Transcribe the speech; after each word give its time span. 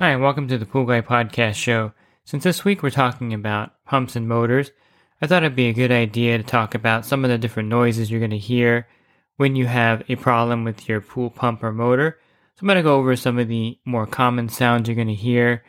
Hi, 0.00 0.10
and 0.10 0.22
welcome 0.22 0.46
to 0.46 0.58
the 0.58 0.64
Pool 0.64 0.84
Guy 0.84 1.00
Podcast 1.00 1.56
Show. 1.56 1.92
Since 2.24 2.44
this 2.44 2.64
week 2.64 2.84
we're 2.84 2.90
talking 2.90 3.34
about 3.34 3.84
pumps 3.84 4.14
and 4.14 4.28
motors, 4.28 4.70
I 5.20 5.26
thought 5.26 5.42
it'd 5.42 5.56
be 5.56 5.70
a 5.70 5.72
good 5.72 5.90
idea 5.90 6.38
to 6.38 6.44
talk 6.44 6.76
about 6.76 7.04
some 7.04 7.24
of 7.24 7.30
the 7.30 7.36
different 7.36 7.68
noises 7.68 8.08
you're 8.08 8.20
going 8.20 8.30
to 8.30 8.38
hear 8.38 8.86
when 9.38 9.56
you 9.56 9.66
have 9.66 10.04
a 10.08 10.14
problem 10.14 10.62
with 10.62 10.88
your 10.88 11.00
pool 11.00 11.30
pump 11.30 11.64
or 11.64 11.72
motor. 11.72 12.16
So 12.54 12.60
I'm 12.60 12.68
going 12.68 12.76
to 12.76 12.84
go 12.84 12.94
over 12.94 13.16
some 13.16 13.40
of 13.40 13.48
the 13.48 13.76
more 13.84 14.06
common 14.06 14.48
sounds 14.48 14.86
you're 14.86 14.94
going 14.94 15.08
to 15.08 15.14
hear, 15.14 15.64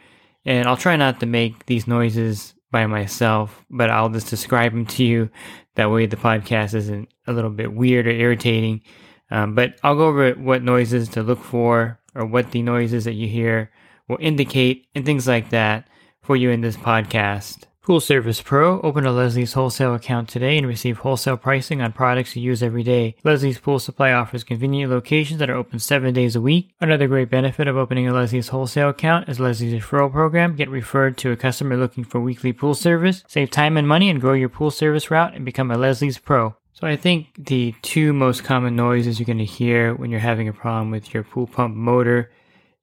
and 0.45 0.67
I'll 0.67 0.77
try 0.77 0.95
not 0.95 1.19
to 1.21 1.25
make 1.25 1.65
these 1.65 1.87
noises 1.87 2.53
by 2.69 2.85
myself, 2.85 3.65
but 3.71 3.89
I'll 3.89 4.09
just 4.09 4.29
describe 4.29 4.73
them 4.73 4.85
to 4.85 5.03
you. 5.03 5.31
That 5.73 5.89
way 5.89 6.05
the 6.05 6.17
podcast 6.17 6.75
isn't 6.75 7.09
a 7.25 7.33
little 7.33 7.49
bit 7.49 7.73
weird 7.73 8.05
or 8.05 8.11
irritating. 8.11 8.83
Um, 9.31 9.55
but 9.55 9.79
I'll 9.83 9.95
go 9.95 10.05
over 10.05 10.33
what 10.33 10.61
noises 10.61 11.09
to 11.09 11.23
look 11.23 11.43
for 11.43 11.99
or 12.13 12.27
what 12.27 12.51
the 12.51 12.61
noises 12.61 13.05
that 13.05 13.13
you 13.13 13.27
hear 13.27 13.71
will 14.09 14.17
indicate 14.19 14.87
and 14.93 15.05
things 15.05 15.27
like 15.27 15.51
that 15.51 15.87
for 16.21 16.35
you 16.35 16.49
in 16.49 16.61
this 16.61 16.75
podcast. 16.75 17.63
Pool 17.81 17.99
Service 17.99 18.39
Pro. 18.39 18.79
Open 18.81 19.05
a 19.05 19.11
Leslie's 19.11 19.53
wholesale 19.53 19.95
account 19.95 20.29
today 20.29 20.59
and 20.59 20.67
receive 20.67 20.99
wholesale 20.99 21.37
pricing 21.37 21.81
on 21.81 21.91
products 21.91 22.35
you 22.35 22.41
use 22.43 22.61
every 22.61 22.83
day. 22.83 23.15
Leslie's 23.23 23.57
Pool 23.57 23.79
Supply 23.79 24.11
offers 24.11 24.43
convenient 24.43 24.91
locations 24.91 25.39
that 25.39 25.49
are 25.49 25.55
open 25.55 25.79
seven 25.79 26.13
days 26.13 26.35
a 26.35 26.41
week. 26.41 26.75
Another 26.79 27.07
great 27.07 27.31
benefit 27.31 27.67
of 27.67 27.77
opening 27.77 28.07
a 28.07 28.13
Leslie's 28.13 28.49
wholesale 28.49 28.89
account 28.89 29.27
is 29.27 29.39
Leslie's 29.39 29.73
referral 29.73 30.11
program. 30.11 30.55
Get 30.55 30.69
referred 30.69 31.17
to 31.17 31.31
a 31.31 31.35
customer 31.35 31.77
looking 31.77 32.03
for 32.03 32.19
weekly 32.19 32.53
pool 32.53 32.75
service. 32.75 33.23
Save 33.27 33.49
time 33.49 33.75
and 33.75 33.87
money 33.87 34.09
and 34.11 34.21
grow 34.21 34.33
your 34.33 34.49
pool 34.49 34.69
service 34.69 35.09
route 35.09 35.33
and 35.33 35.43
become 35.43 35.71
a 35.71 35.77
Leslie's 35.77 36.19
Pro. 36.19 36.55
So 36.73 36.85
I 36.85 36.95
think 36.95 37.27
the 37.39 37.73
two 37.81 38.13
most 38.13 38.43
common 38.43 38.75
noises 38.75 39.19
you're 39.19 39.25
going 39.25 39.39
to 39.39 39.45
hear 39.45 39.95
when 39.95 40.11
you're 40.11 40.19
having 40.19 40.47
a 40.47 40.53
problem 40.53 40.91
with 40.91 41.11
your 41.11 41.23
pool 41.23 41.47
pump 41.47 41.75
motor 41.75 42.31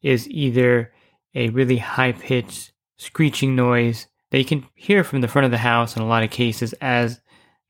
is 0.02 0.28
either 0.30 0.92
a 1.36 1.50
really 1.50 1.76
high 1.76 2.12
pitched 2.12 2.72
screeching 2.96 3.54
noise 3.54 4.08
that 4.30 4.38
you 4.38 4.44
can 4.44 4.66
hear 4.74 5.04
from 5.04 5.20
the 5.20 5.28
front 5.28 5.44
of 5.44 5.52
the 5.52 5.58
house 5.58 5.94
in 5.94 6.02
a 6.02 6.06
lot 6.06 6.24
of 6.24 6.30
cases 6.30 6.72
as 6.80 7.20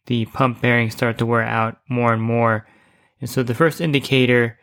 the 0.06 0.24
pump 0.26 0.62
bearings 0.62 0.94
start 0.94 1.18
to 1.18 1.26
wear 1.26 1.42
out 1.42 1.78
more 1.88 2.12
and 2.12 2.22
more. 2.22 2.66
And 3.20 3.28
so 3.28 3.42
the 3.42 3.54
first 3.54 3.80
indicator 3.80 4.58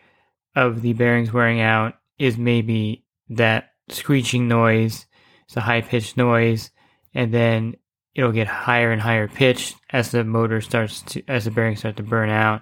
of 0.56 0.82
the 0.82 0.94
bearings 0.94 1.34
wearing 1.34 1.60
out 1.60 1.96
is 2.18 2.38
maybe 2.38 3.06
that 3.30 3.74
screeching 3.90 4.48
noise. 4.48 5.06
It's 5.46 5.58
a 5.58 5.62
high 5.62 5.82
pitched 5.82 6.16
noise, 6.16 6.72
and 7.14 7.34
then 7.34 7.76
it'll 8.16 8.32
get 8.32 8.48
higher 8.48 8.92
and 8.92 9.02
higher 9.02 9.28
pitched 9.28 9.76
as 9.90 10.12
the 10.12 10.24
motor 10.24 10.62
starts 10.62 11.02
to 11.02 11.24
as 11.28 11.46
the 11.46 11.52
bearings 11.52 11.80
start 11.80 11.98
to 11.98 12.04
burn 12.04 12.30
out. 12.30 12.62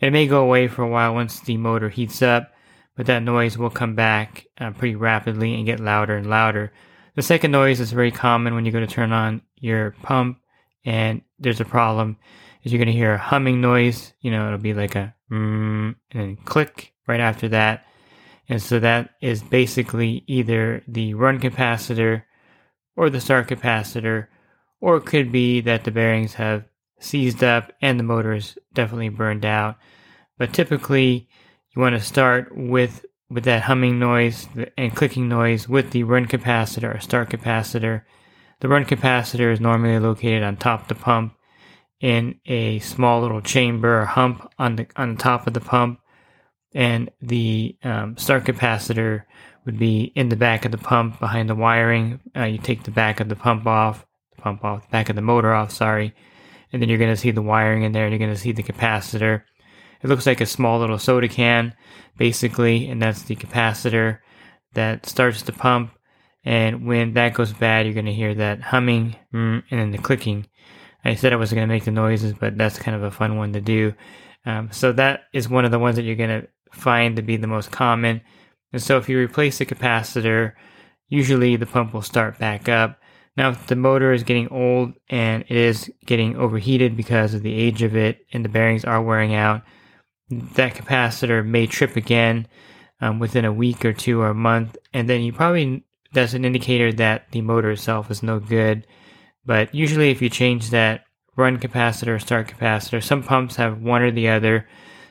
It 0.00 0.12
may 0.12 0.26
go 0.26 0.42
away 0.42 0.66
for 0.66 0.82
a 0.82 0.88
while 0.88 1.14
once 1.14 1.40
the 1.40 1.56
motor 1.56 1.88
heats 1.88 2.20
up, 2.22 2.52
but 2.98 3.06
that 3.06 3.22
noise 3.22 3.56
will 3.56 3.70
come 3.70 3.94
back 3.94 4.48
uh, 4.58 4.72
pretty 4.72 4.96
rapidly 4.96 5.54
and 5.54 5.64
get 5.64 5.78
louder 5.78 6.16
and 6.16 6.28
louder. 6.28 6.72
The 7.14 7.22
second 7.22 7.52
noise 7.52 7.78
is 7.78 7.92
very 7.92 8.10
common 8.10 8.56
when 8.56 8.66
you 8.66 8.72
go 8.72 8.80
to 8.80 8.88
turn 8.88 9.12
on 9.12 9.40
your 9.56 9.92
pump 10.02 10.40
and 10.84 11.22
there's 11.38 11.60
a 11.60 11.64
problem 11.64 12.16
is 12.64 12.72
you're 12.72 12.78
going 12.78 12.92
to 12.92 12.92
hear 12.92 13.14
a 13.14 13.18
humming 13.18 13.60
noise. 13.60 14.14
You 14.20 14.32
know, 14.32 14.46
it'll 14.46 14.58
be 14.58 14.74
like 14.74 14.96
a 14.96 15.14
mm, 15.30 15.94
and 16.10 16.44
click 16.44 16.92
right 17.06 17.20
after 17.20 17.48
that. 17.50 17.84
And 18.48 18.60
so 18.60 18.80
that 18.80 19.10
is 19.20 19.44
basically 19.44 20.24
either 20.26 20.82
the 20.88 21.14
run 21.14 21.38
capacitor 21.38 22.24
or 22.96 23.10
the 23.10 23.20
start 23.20 23.46
capacitor, 23.46 24.26
or 24.80 24.96
it 24.96 25.06
could 25.06 25.30
be 25.30 25.60
that 25.60 25.84
the 25.84 25.92
bearings 25.92 26.34
have 26.34 26.64
seized 26.98 27.44
up 27.44 27.72
and 27.80 27.96
the 27.96 28.04
motor 28.04 28.32
is 28.32 28.58
definitely 28.74 29.08
burned 29.08 29.44
out. 29.44 29.76
But 30.36 30.52
typically, 30.52 31.28
you 31.74 31.82
want 31.82 31.94
to 31.94 32.00
start 32.00 32.56
with 32.56 33.04
with 33.30 33.44
that 33.44 33.62
humming 33.62 33.98
noise 33.98 34.48
and 34.76 34.96
clicking 34.96 35.28
noise 35.28 35.68
with 35.68 35.90
the 35.90 36.02
run 36.02 36.26
capacitor 36.26 36.96
or 36.96 37.00
start 37.00 37.28
capacitor. 37.28 38.02
The 38.60 38.68
run 38.68 38.84
capacitor 38.84 39.52
is 39.52 39.60
normally 39.60 39.98
located 39.98 40.42
on 40.42 40.56
top 40.56 40.82
of 40.82 40.88
the 40.88 40.94
pump 40.94 41.34
in 42.00 42.40
a 42.46 42.78
small 42.78 43.20
little 43.20 43.40
chamber 43.42 44.00
or 44.00 44.04
hump 44.06 44.50
on 44.58 44.76
the 44.76 44.86
on 44.96 45.16
top 45.16 45.46
of 45.46 45.54
the 45.54 45.60
pump, 45.60 46.00
and 46.74 47.10
the 47.20 47.76
um, 47.82 48.16
start 48.16 48.44
capacitor 48.44 49.24
would 49.64 49.78
be 49.78 50.12
in 50.14 50.28
the 50.28 50.36
back 50.36 50.64
of 50.64 50.72
the 50.72 50.78
pump 50.78 51.20
behind 51.20 51.48
the 51.48 51.54
wiring. 51.54 52.20
Uh, 52.36 52.44
you 52.44 52.58
take 52.58 52.84
the 52.84 52.90
back 52.90 53.20
of 53.20 53.28
the 53.28 53.36
pump 53.36 53.66
off, 53.66 54.06
the 54.34 54.42
pump 54.42 54.64
off, 54.64 54.82
the 54.82 54.92
back 54.92 55.08
of 55.08 55.16
the 55.16 55.22
motor 55.22 55.52
off, 55.52 55.70
sorry, 55.70 56.14
and 56.72 56.80
then 56.80 56.88
you're 56.88 56.98
going 56.98 57.12
to 57.12 57.16
see 57.16 57.30
the 57.30 57.42
wiring 57.42 57.82
in 57.82 57.92
there, 57.92 58.04
and 58.04 58.12
you're 58.12 58.18
going 58.18 58.34
to 58.34 58.40
see 58.40 58.52
the 58.52 58.62
capacitor 58.62 59.42
it 60.02 60.08
looks 60.08 60.26
like 60.26 60.40
a 60.40 60.46
small 60.46 60.78
little 60.78 60.98
soda 60.98 61.28
can, 61.28 61.74
basically, 62.16 62.88
and 62.88 63.02
that's 63.02 63.22
the 63.22 63.36
capacitor 63.36 64.18
that 64.74 65.06
starts 65.06 65.42
the 65.42 65.52
pump. 65.52 65.92
And 66.44 66.86
when 66.86 67.14
that 67.14 67.34
goes 67.34 67.52
bad, 67.52 67.86
you're 67.86 67.94
going 67.94 68.06
to 68.06 68.12
hear 68.12 68.34
that 68.34 68.62
humming 68.62 69.16
mm, 69.34 69.62
and 69.70 69.80
then 69.80 69.90
the 69.90 69.98
clicking. 69.98 70.46
I 71.04 71.14
said 71.14 71.32
I 71.32 71.36
was 71.36 71.52
going 71.52 71.66
to 71.66 71.72
make 71.72 71.84
the 71.84 71.90
noises, 71.90 72.32
but 72.32 72.56
that's 72.56 72.78
kind 72.78 72.96
of 72.96 73.02
a 73.02 73.10
fun 73.10 73.36
one 73.36 73.52
to 73.52 73.60
do. 73.60 73.94
Um, 74.46 74.70
so 74.72 74.92
that 74.92 75.22
is 75.32 75.48
one 75.48 75.64
of 75.64 75.70
the 75.70 75.78
ones 75.78 75.96
that 75.96 76.02
you're 76.02 76.16
going 76.16 76.42
to 76.42 76.48
find 76.72 77.16
to 77.16 77.22
be 77.22 77.36
the 77.36 77.46
most 77.46 77.70
common. 77.70 78.20
And 78.72 78.82
so 78.82 78.98
if 78.98 79.08
you 79.08 79.18
replace 79.18 79.58
the 79.58 79.66
capacitor, 79.66 80.52
usually 81.08 81.56
the 81.56 81.66
pump 81.66 81.92
will 81.92 82.02
start 82.02 82.38
back 82.38 82.68
up. 82.68 82.98
Now, 83.36 83.50
if 83.50 83.66
the 83.68 83.76
motor 83.76 84.12
is 84.12 84.24
getting 84.24 84.48
old 84.48 84.94
and 85.08 85.44
it 85.48 85.56
is 85.56 85.90
getting 86.04 86.36
overheated 86.36 86.96
because 86.96 87.34
of 87.34 87.42
the 87.42 87.54
age 87.54 87.82
of 87.82 87.96
it 87.96 88.26
and 88.32 88.44
the 88.44 88.48
bearings 88.48 88.84
are 88.84 89.00
wearing 89.00 89.34
out, 89.34 89.62
that 90.30 90.74
capacitor 90.74 91.44
may 91.44 91.66
trip 91.66 91.96
again 91.96 92.46
um, 93.00 93.18
within 93.18 93.44
a 93.44 93.52
week 93.52 93.84
or 93.84 93.92
two 93.92 94.20
or 94.20 94.28
a 94.28 94.34
month, 94.34 94.76
and 94.92 95.08
then 95.08 95.22
you 95.22 95.32
probably 95.32 95.84
that's 96.12 96.34
an 96.34 96.44
indicator 96.44 96.92
that 96.92 97.30
the 97.32 97.42
motor 97.42 97.70
itself 97.70 98.10
is 98.10 98.22
no 98.22 98.40
good. 98.40 98.86
But 99.44 99.74
usually, 99.74 100.10
if 100.10 100.22
you 100.22 100.30
change 100.30 100.70
that 100.70 101.04
run 101.36 101.58
capacitor 101.58 102.16
or 102.16 102.18
start 102.18 102.48
capacitor, 102.48 103.02
some 103.02 103.22
pumps 103.22 103.56
have 103.56 103.80
one 103.80 104.02
or 104.02 104.10
the 104.10 104.28
other. 104.28 104.68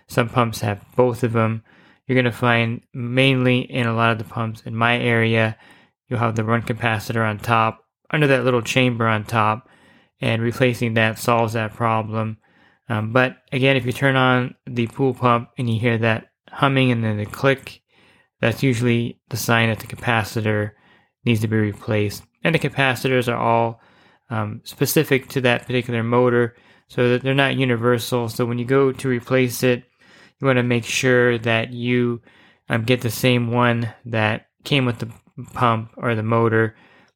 Some 0.08 0.30
pumps 0.30 0.62
have 0.62 0.84
both 0.96 1.24
of 1.24 1.34
them. 1.34 1.64
You're 2.06 2.16
going 2.16 2.26
to 2.26 2.32
find 2.32 2.82
mainly 2.94 3.60
in 3.60 3.88
a 3.88 3.96
lot 3.96 4.12
of 4.12 4.18
the 4.18 4.24
pumps 4.24 4.62
in 4.66 4.76
my 4.76 4.98
area, 4.98 5.58
you'll 6.08 6.20
have 6.20 6.36
the 6.36 6.44
run 6.44 6.62
capacitor 6.62 7.28
on 7.28 7.38
top, 7.38 7.84
under 8.10 8.28
that 8.28 8.46
little 8.46 8.62
chamber 8.62 9.08
on 9.08 9.26
top, 9.26 9.70
and 10.22 10.42
replacing 10.42 10.94
that 10.94 11.20
solves 11.20 11.54
that 11.54 11.74
problem. 11.74 12.38
Um, 12.90 13.12
but 13.12 13.38
again, 13.52 13.76
if 13.76 13.86
you 13.86 13.92
turn 13.92 14.16
on 14.16 14.56
the 14.66 14.88
pool 14.88 15.14
pump 15.14 15.50
and 15.58 15.70
you 15.70 15.80
hear 15.80 15.98
that 15.98 16.28
humming 16.50 16.92
and 16.92 17.04
then 17.04 17.18
the 17.18 17.26
click, 17.26 17.82
that's 18.40 18.64
usually 18.64 19.20
the 19.30 19.38
sign 19.38 19.70
that 19.70 19.80
the 19.80 19.88
capacitor 19.88 20.72
needs 21.26 21.42
to 21.42 21.48
be 21.48 21.58
replaced. 21.58 22.24
And 22.44 22.56
the 22.56 22.60
capacitors 22.60 23.28
are 23.28 23.38
all 23.38 23.82
um, 24.30 24.62
specific 24.64 25.28
to 25.30 25.42
that 25.42 25.66
particular 25.66 26.04
motor, 26.04 26.56
so 26.88 27.10
that 27.10 27.22
they're 27.22 27.34
not 27.34 27.58
universal. 27.58 28.30
So 28.30 28.46
when 28.46 28.58
you 28.58 28.66
go 28.66 28.92
to 28.92 29.08
replace 29.10 29.64
it, 29.64 29.84
you 30.40 30.48
want 30.48 30.58
to 30.58 30.64
make 30.64 30.86
sure 30.86 31.38
that 31.40 31.74
you 31.74 32.22
um, 32.70 32.84
get 32.84 33.02
the 33.02 33.10
same 33.10 33.52
one 33.52 33.94
that 34.06 34.48
came 34.64 34.86
with 34.86 35.00
the 35.00 35.12
pump 35.54 35.92
or 35.98 36.16
the 36.16 36.24
motor. 36.24 36.76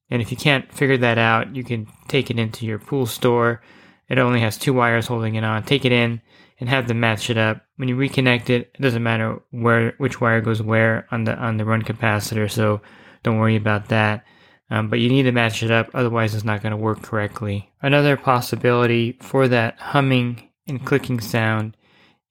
And 0.09 0.21
if 0.21 0.31
you 0.31 0.38
can't 0.38 0.71
figure 0.74 0.97
that 0.97 1.17
out, 1.17 1.56
you 1.56 1.63
can 1.63 1.88
take 2.07 2.29
it 2.29 2.39
into 2.39 2.65
your 2.65 2.79
pool 2.79 3.06
store 3.06 3.62
it 4.11 4.19
only 4.19 4.41
has 4.41 4.57
two 4.57 4.73
wires 4.73 5.07
holding 5.07 5.35
it 5.35 5.45
on. 5.45 5.63
Take 5.63 5.85
it 5.85 5.93
in 5.93 6.21
and 6.59 6.67
have 6.67 6.89
them 6.89 6.99
match 6.99 7.29
it 7.29 7.37
up. 7.37 7.65
When 7.77 7.87
you 7.87 7.95
reconnect 7.95 8.49
it, 8.49 8.69
it 8.75 8.81
doesn't 8.81 9.01
matter 9.01 9.41
where 9.51 9.93
which 9.99 10.19
wire 10.19 10.41
goes 10.41 10.61
where 10.61 11.07
on 11.11 11.23
the 11.23 11.33
on 11.37 11.55
the 11.55 11.63
run 11.63 11.81
capacitor, 11.81 12.51
so 12.51 12.81
don't 13.23 13.39
worry 13.39 13.55
about 13.55 13.87
that. 13.87 14.25
Um, 14.69 14.89
but 14.89 14.99
you 14.99 15.07
need 15.07 15.23
to 15.23 15.31
match 15.31 15.63
it 15.63 15.71
up, 15.71 15.89
otherwise 15.93 16.35
it's 16.35 16.43
not 16.43 16.61
going 16.61 16.71
to 16.71 16.77
work 16.77 17.01
correctly. 17.01 17.71
Another 17.81 18.17
possibility 18.17 19.17
for 19.21 19.47
that 19.47 19.79
humming 19.79 20.49
and 20.67 20.85
clicking 20.85 21.21
sound 21.21 21.77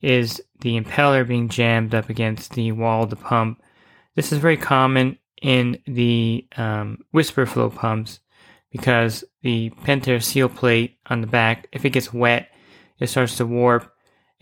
is 0.03 0.43
the 0.61 0.79
impeller 0.79 1.27
being 1.27 1.49
jammed 1.49 1.95
up 1.95 2.11
against 2.11 2.53
the 2.53 2.73
wall 2.73 3.05
of 3.05 3.11
the 3.11 3.17
pump. 3.17 3.63
This 4.17 4.33
is 4.33 4.39
very 4.39 4.59
common 4.59 5.19
in 5.41 5.79
the 5.87 6.47
um, 6.59 6.99
whisper 7.11 7.47
flow 7.47 7.71
pumps 7.71 8.21
because 8.71 9.25
the 9.43 9.71
Pentair 9.85 10.23
seal 10.23 10.49
plate 10.49 10.99
on 11.07 11.21
the 11.21 11.27
back, 11.27 11.69
if 11.73 11.85
it 11.85 11.91
gets 11.91 12.13
wet, 12.13 12.51
it 12.99 13.09
starts 13.09 13.37
to 13.39 13.47
warp 13.47 13.93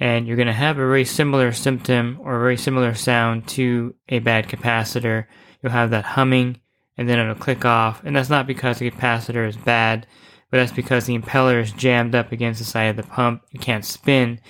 and 0.01 0.27
you're 0.27 0.37
going 0.37 0.47
to 0.47 0.53
have 0.53 0.77
a 0.77 0.87
very 0.87 1.05
similar 1.05 1.53
symptom 1.53 2.19
or 2.21 2.37
a 2.37 2.41
very 2.41 2.57
similar 2.57 2.95
sound 2.95 3.49
to 3.49 3.95
a 4.09 4.21
bad 4.21 4.49
capacitor. 4.49 5.27
You'll 5.61 5.73
have 5.73 5.91
that 5.91 6.05
humming 6.05 6.61
and 6.97 7.09
then 7.09 7.19
it'll 7.19 7.35
click 7.35 7.65
off. 7.65 8.03
And 8.05 8.15
that's 8.15 8.31
not 8.31 8.47
because 8.47 8.79
the 8.79 8.91
capacitor 8.91 9.49
is 9.49 9.57
bad, 9.57 10.07
but 10.51 10.59
that's 10.59 10.73
because 10.73 11.07
the 11.07 11.19
impeller 11.19 11.61
is 11.61 11.73
jammed 11.73 12.15
up 12.15 12.31
against 12.31 12.61
the 12.61 12.65
side 12.65 12.85
of 12.85 12.97
the 12.97 13.03
pump. 13.03 13.43
It 13.53 13.61
can't 13.61 13.85
spin. 13.85 14.41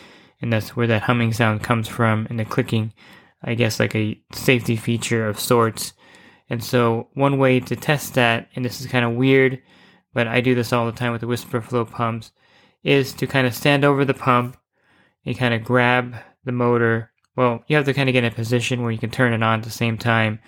And 0.41 0.53
that's 0.53 0.77
where 0.77 0.87
that 0.87 1.03
humming 1.03 1.33
sound 1.33 1.63
comes 1.63 1.89
from 1.89 2.27
and 2.31 2.39
the 2.39 2.45
clicking, 2.45 2.93
I 3.43 3.55
guess, 3.55 3.81
like 3.81 3.95
a 3.95 4.21
safety 4.33 4.77
feature 4.77 5.27
of 5.27 5.41
sorts. 5.41 5.95
And 6.51 6.65
so, 6.65 7.09
one 7.15 7.39
way 7.39 7.61
to 7.61 7.77
test 7.77 8.15
that, 8.15 8.49
and 8.57 8.65
this 8.65 8.81
is 8.81 8.87
kind 8.87 9.05
of 9.05 9.13
weird, 9.13 9.61
but 10.15 10.27
I 10.27 10.41
do 10.41 10.55
this 10.55 10.73
all 10.73 10.87
the 10.87 10.93
time 10.93 11.13
with 11.13 11.21
the 11.21 11.27
whisper 11.27 11.61
flow 11.61 11.85
pumps, 11.85 12.33
is 12.83 13.13
to 13.15 13.27
kind 13.27 13.47
of 13.47 13.55
stand 13.55 13.85
over 13.85 14.05
the 14.05 14.15
pump 14.15 14.57
and 15.27 15.37
kind 15.37 15.53
of 15.53 15.65
grab 15.65 16.17
the 16.45 16.53
motor. 16.53 17.11
Well, 17.37 17.63
you 17.69 17.77
have 17.77 17.85
to 17.85 17.95
kind 17.95 18.09
of 18.09 18.15
get 18.15 18.25
in 18.25 18.33
a 18.33 18.35
position 18.35 18.83
where 18.83 18.91
you 18.91 18.99
can 18.99 19.11
turn 19.11 19.33
it 19.33 19.43
on 19.43 19.59
at 19.59 19.65
the 19.65 19.71
same 19.71 19.99
time. 19.99 20.41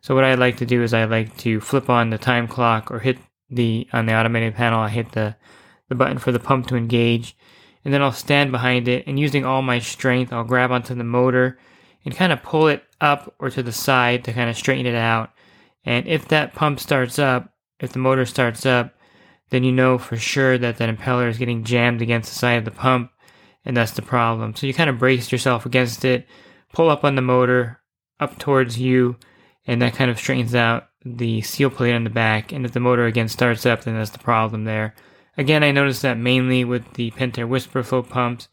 So 0.00 0.14
what 0.14 0.24
I 0.24 0.34
like 0.34 0.58
to 0.58 0.66
do 0.66 0.82
is 0.82 0.94
I 0.94 1.04
like 1.04 1.36
to 1.38 1.60
flip 1.60 1.90
on 1.90 2.10
the 2.10 2.18
time 2.18 2.46
clock 2.46 2.90
or 2.90 3.00
hit 3.00 3.18
the 3.50 3.88
on 3.92 4.06
the 4.06 4.14
automated 4.14 4.54
panel. 4.54 4.80
I 4.80 4.90
hit 4.90 5.12
the 5.12 5.36
the 5.88 5.94
button 5.94 6.18
for 6.18 6.32
the 6.32 6.38
pump 6.38 6.66
to 6.68 6.76
engage, 6.76 7.36
and 7.84 7.92
then 7.92 8.02
I'll 8.02 8.12
stand 8.12 8.52
behind 8.52 8.88
it 8.88 9.06
and 9.06 9.18
using 9.18 9.44
all 9.44 9.62
my 9.62 9.78
strength, 9.78 10.32
I'll 10.32 10.44
grab 10.44 10.70
onto 10.70 10.94
the 10.94 11.04
motor 11.04 11.58
and 12.04 12.14
kind 12.14 12.32
of 12.32 12.42
pull 12.42 12.68
it 12.68 12.84
up 13.00 13.34
or 13.38 13.50
to 13.50 13.62
the 13.62 13.72
side 13.72 14.24
to 14.24 14.32
kind 14.32 14.50
of 14.50 14.56
straighten 14.56 14.86
it 14.86 14.94
out. 14.94 15.30
And 15.84 16.06
if 16.06 16.28
that 16.28 16.54
pump 16.54 16.80
starts 16.80 17.18
up, 17.18 17.52
if 17.80 17.92
the 17.92 17.98
motor 17.98 18.26
starts 18.26 18.66
up, 18.66 18.94
then 19.50 19.64
you 19.64 19.72
know 19.72 19.98
for 19.98 20.16
sure 20.16 20.58
that 20.58 20.76
that 20.78 20.94
impeller 20.94 21.28
is 21.28 21.38
getting 21.38 21.64
jammed 21.64 22.02
against 22.02 22.30
the 22.30 22.38
side 22.38 22.58
of 22.58 22.64
the 22.64 22.70
pump 22.70 23.10
and 23.64 23.76
that's 23.76 23.92
the 23.92 24.02
problem. 24.02 24.54
So 24.54 24.66
you 24.66 24.74
kind 24.74 24.90
of 24.90 24.98
brace 24.98 25.30
yourself 25.30 25.66
against 25.66 26.04
it, 26.04 26.26
pull 26.72 26.88
up 26.88 27.04
on 27.04 27.14
the 27.14 27.22
motor 27.22 27.80
up 28.18 28.38
towards 28.38 28.78
you, 28.78 29.16
and 29.66 29.82
that 29.82 29.94
kind 29.94 30.10
of 30.10 30.18
straightens 30.18 30.54
out 30.54 30.88
the 31.04 31.42
seal 31.42 31.70
plate 31.70 31.94
on 31.94 32.04
the 32.04 32.10
back. 32.10 32.50
And 32.50 32.64
if 32.64 32.72
the 32.72 32.80
motor 32.80 33.04
again 33.04 33.28
starts 33.28 33.66
up, 33.66 33.82
then 33.82 33.94
that's 33.94 34.10
the 34.10 34.18
problem 34.18 34.64
there. 34.64 34.94
Again, 35.36 35.62
I 35.62 35.70
noticed 35.70 36.02
that 36.02 36.18
mainly 36.18 36.64
with 36.64 36.94
the 36.94 37.10
Pentair 37.12 37.46
Whisper 37.46 37.82
Flow 37.82 38.02
pumps, 38.02 38.48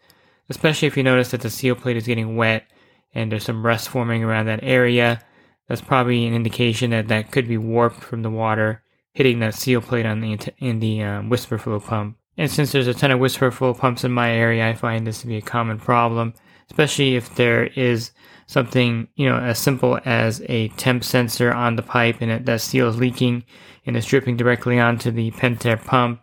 especially 0.50 0.88
if 0.88 0.98
you 0.98 1.04
notice 1.04 1.31
that 1.31 1.42
the 1.42 1.50
seal 1.50 1.75
plate 1.75 1.98
is 1.98 2.06
getting 2.06 2.36
wet 2.36 2.68
and 3.13 3.31
there's 3.31 3.45
some 3.45 3.66
rust 3.66 3.89
forming 3.89 4.24
around 4.24 4.45
that 4.48 4.63
area. 4.63 5.24
That's 5.67 5.81
probably 5.81 6.25
an 6.27 6.33
indication 6.33 6.91
that 6.91 7.07
that 7.07 7.31
could 7.31 7.47
be 7.47 7.57
warped 7.57 8.03
from 8.03 8.21
the 8.21 8.29
water 8.29 8.83
hitting 9.13 9.39
that 9.39 9.56
seal 9.56 9.81
plate 9.81 10.06
on 10.06 10.21
the 10.21 10.38
in 10.59 10.79
the 10.79 11.01
um, 11.03 11.29
Whisper 11.29 11.57
Flow 11.57 11.79
pump. 11.79 12.17
And 12.38 12.51
since 12.51 12.71
there's 12.71 12.88
a 12.88 12.94
ton 12.94 13.12
of 13.12 13.19
whisper 13.19 13.50
flow 13.50 13.73
pumps 13.73 14.03
in 14.03 14.12
my 14.12 14.31
area, 14.31 14.67
I 14.67 14.73
find 14.73 15.07
this 15.07 15.21
to 15.21 15.27
be 15.27 15.38
a 15.38 15.41
common 15.41 15.79
problem, 15.79 16.33
especially 16.69 17.15
if 17.15 17.33
there 17.35 17.67
is 17.67 18.12
something, 18.47 19.07
you 19.15 19.27
know, 19.27 19.38
as 19.38 19.57
simple 19.57 20.00
as 20.06 20.44
a 20.50 20.67
temp 20.69 21.03
sensor 21.03 21.53
on 21.53 21.77
the 21.77 21.81
pipe 21.81 22.17
and 22.19 22.31
it, 22.31 22.45
that 22.45 22.62
seal 22.62 22.89
is 22.89 22.97
leaking 22.97 23.45
and 23.85 23.95
it's 23.95 24.07
dripping 24.07 24.35
directly 24.35 24.79
onto 24.79 25.12
the 25.12 25.31
Pentair 25.31 25.83
pump, 25.83 26.19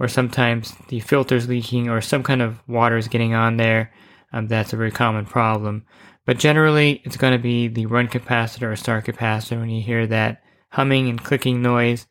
or 0.00 0.08
sometimes 0.08 0.74
the 0.88 1.00
filter's 1.00 1.48
leaking 1.48 1.88
or 1.88 2.00
some 2.00 2.22
kind 2.22 2.42
of 2.42 2.60
water 2.66 2.96
is 2.96 3.06
getting 3.06 3.34
on 3.34 3.56
there. 3.56 3.92
Um, 4.32 4.48
that's 4.48 4.72
a 4.72 4.76
very 4.76 4.90
common 4.90 5.26
problem. 5.26 5.84
But 6.24 6.38
generally, 6.38 7.02
it's 7.04 7.16
going 7.16 7.32
to 7.32 7.42
be 7.42 7.68
the 7.68 7.86
run 7.86 8.08
capacitor 8.08 8.72
or 8.72 8.76
start 8.76 9.06
capacitor 9.06 9.58
when 9.58 9.70
you 9.70 9.82
hear 9.82 10.06
that 10.06 10.42
humming 10.70 11.08
and 11.08 11.22
clicking 11.22 11.62
noise. 11.62 12.06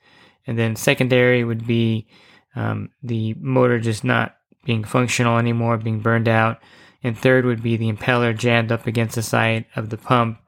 And 0.46 0.58
then 0.58 0.76
secondary 0.76 1.44
would 1.44 1.66
be 1.66 2.08
um, 2.56 2.90
the 3.02 3.36
motor 3.40 3.80
just 3.80 4.04
not 4.04 4.36
being 4.66 4.84
functional 4.84 5.38
anymore, 5.38 5.78
being 5.78 6.02
burned 6.02 6.28
out. 6.28 6.60
And 7.04 7.18
third 7.18 7.46
would 7.46 7.64
be 7.64 7.78
the 7.78 7.92
impeller 7.92 8.38
jammed 8.38 8.72
up 8.72 8.86
against 8.86 9.16
the 9.16 9.24
side 9.24 9.66
of 9.76 9.90
the 9.90 9.98
pump 9.98 10.40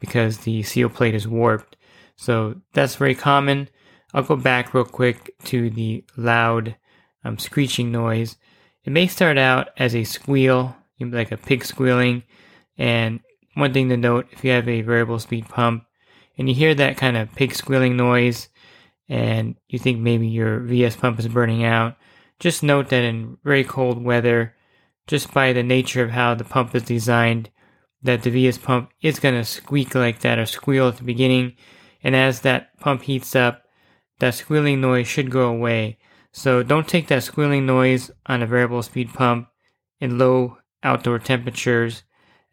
because 0.00 0.38
the 0.38 0.62
seal 0.62 0.88
plate 0.88 1.14
is 1.14 1.28
warped. 1.28 1.76
So 2.16 2.56
that's 2.72 2.96
very 2.96 3.14
common. 3.14 3.68
I'll 4.14 4.22
go 4.22 4.36
back 4.36 4.74
real 4.74 4.84
quick 4.84 5.34
to 5.44 5.70
the 5.70 6.04
loud 6.16 6.76
um, 7.24 7.38
screeching 7.38 7.92
noise. 7.92 8.36
It 8.84 8.90
may 8.90 9.06
start 9.06 9.38
out 9.38 9.68
as 9.76 9.94
a 9.94 10.04
squeal, 10.04 10.76
like 11.00 11.30
a 11.30 11.36
pig 11.36 11.64
squealing. 11.64 12.24
And 12.82 13.20
one 13.54 13.72
thing 13.72 13.90
to 13.90 13.96
note 13.96 14.26
if 14.32 14.42
you 14.42 14.50
have 14.50 14.68
a 14.68 14.82
variable 14.82 15.20
speed 15.20 15.48
pump 15.48 15.84
and 16.36 16.48
you 16.48 16.54
hear 16.54 16.74
that 16.74 16.96
kind 16.96 17.16
of 17.16 17.32
pig 17.36 17.54
squealing 17.54 17.96
noise, 17.96 18.48
and 19.08 19.54
you 19.68 19.78
think 19.78 20.00
maybe 20.00 20.26
your 20.26 20.58
VS 20.58 20.96
pump 20.96 21.20
is 21.20 21.28
burning 21.28 21.62
out, 21.62 21.96
just 22.40 22.64
note 22.64 22.88
that 22.88 23.04
in 23.04 23.38
very 23.44 23.62
cold 23.62 24.02
weather, 24.02 24.56
just 25.06 25.32
by 25.32 25.52
the 25.52 25.62
nature 25.62 26.02
of 26.02 26.10
how 26.10 26.34
the 26.34 26.42
pump 26.42 26.74
is 26.74 26.82
designed, 26.82 27.50
that 28.02 28.24
the 28.24 28.30
VS 28.30 28.58
pump 28.58 28.90
is 29.00 29.20
going 29.20 29.36
to 29.36 29.44
squeak 29.44 29.94
like 29.94 30.18
that 30.22 30.40
or 30.40 30.46
squeal 30.46 30.88
at 30.88 30.96
the 30.96 31.04
beginning. 31.04 31.52
And 32.02 32.16
as 32.16 32.40
that 32.40 32.76
pump 32.80 33.02
heats 33.02 33.36
up, 33.36 33.62
that 34.18 34.34
squealing 34.34 34.80
noise 34.80 35.06
should 35.06 35.30
go 35.30 35.48
away. 35.48 35.98
So 36.32 36.64
don't 36.64 36.88
take 36.88 37.06
that 37.08 37.22
squealing 37.22 37.64
noise 37.64 38.10
on 38.26 38.42
a 38.42 38.46
variable 38.46 38.82
speed 38.82 39.14
pump 39.14 39.46
in 40.00 40.18
low 40.18 40.58
outdoor 40.82 41.20
temperatures 41.20 42.02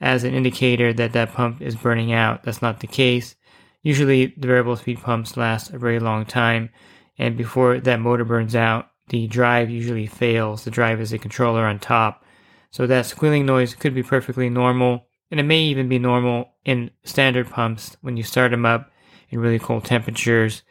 as 0.02 0.24
an 0.24 0.34
indicator 0.34 0.94
that 0.94 1.14
that 1.14 1.34
pump 1.34 1.62
is 1.62 1.76
burning 1.76 2.14
out. 2.14 2.44
That's 2.44 2.62
not 2.62 2.80
the 2.80 2.88
case. 2.88 3.36
Usually, 3.82 4.28
the 4.38 4.48
variable 4.48 4.76
speed 4.76 5.02
pumps 5.02 5.38
last 5.38 5.72
a 5.72 5.78
very 5.78 6.00
long 6.00 6.26
time, 6.26 6.70
and 7.18 7.38
before 7.38 7.80
that 7.80 8.00
motor 8.00 8.26
burns 8.26 8.56
out, 8.56 8.90
the 9.10 9.28
drive 9.28 9.70
usually 9.70 10.08
fails. 10.08 10.64
The 10.64 10.72
drive 10.72 11.02
is 11.02 11.14
a 11.14 11.18
controller 11.18 11.66
on 11.66 11.80
top. 11.80 12.24
So 12.72 12.86
that 12.88 13.06
squealing 13.06 13.46
noise 13.46 13.74
could 13.74 13.96
be 13.96 14.04
perfectly 14.04 14.50
normal, 14.50 15.08
and 15.32 15.40
it 15.40 15.44
may 15.44 15.62
even 15.62 15.90
be 15.90 16.00
normal 16.00 16.54
in 16.66 16.92
standard 17.04 17.50
pumps 17.50 17.98
when 18.02 18.18
you 18.18 18.24
start 18.24 18.52
them 18.52 18.66
up 18.66 18.92
in 19.30 19.40
really 19.40 19.60
cold 19.60 19.86
temperatures, 19.86 20.62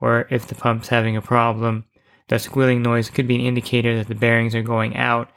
or 0.00 0.26
if 0.30 0.46
the 0.46 0.54
pump's 0.54 0.88
having 0.88 1.16
a 1.16 1.22
problem. 1.22 1.84
That 2.28 2.40
squealing 2.40 2.82
noise 2.82 3.08
could 3.08 3.26
be 3.26 3.36
an 3.36 3.40
indicator 3.40 3.96
that 3.96 4.08
the 4.08 4.14
bearings 4.14 4.54
are 4.54 4.62
going 4.62 4.96
out, 4.96 5.30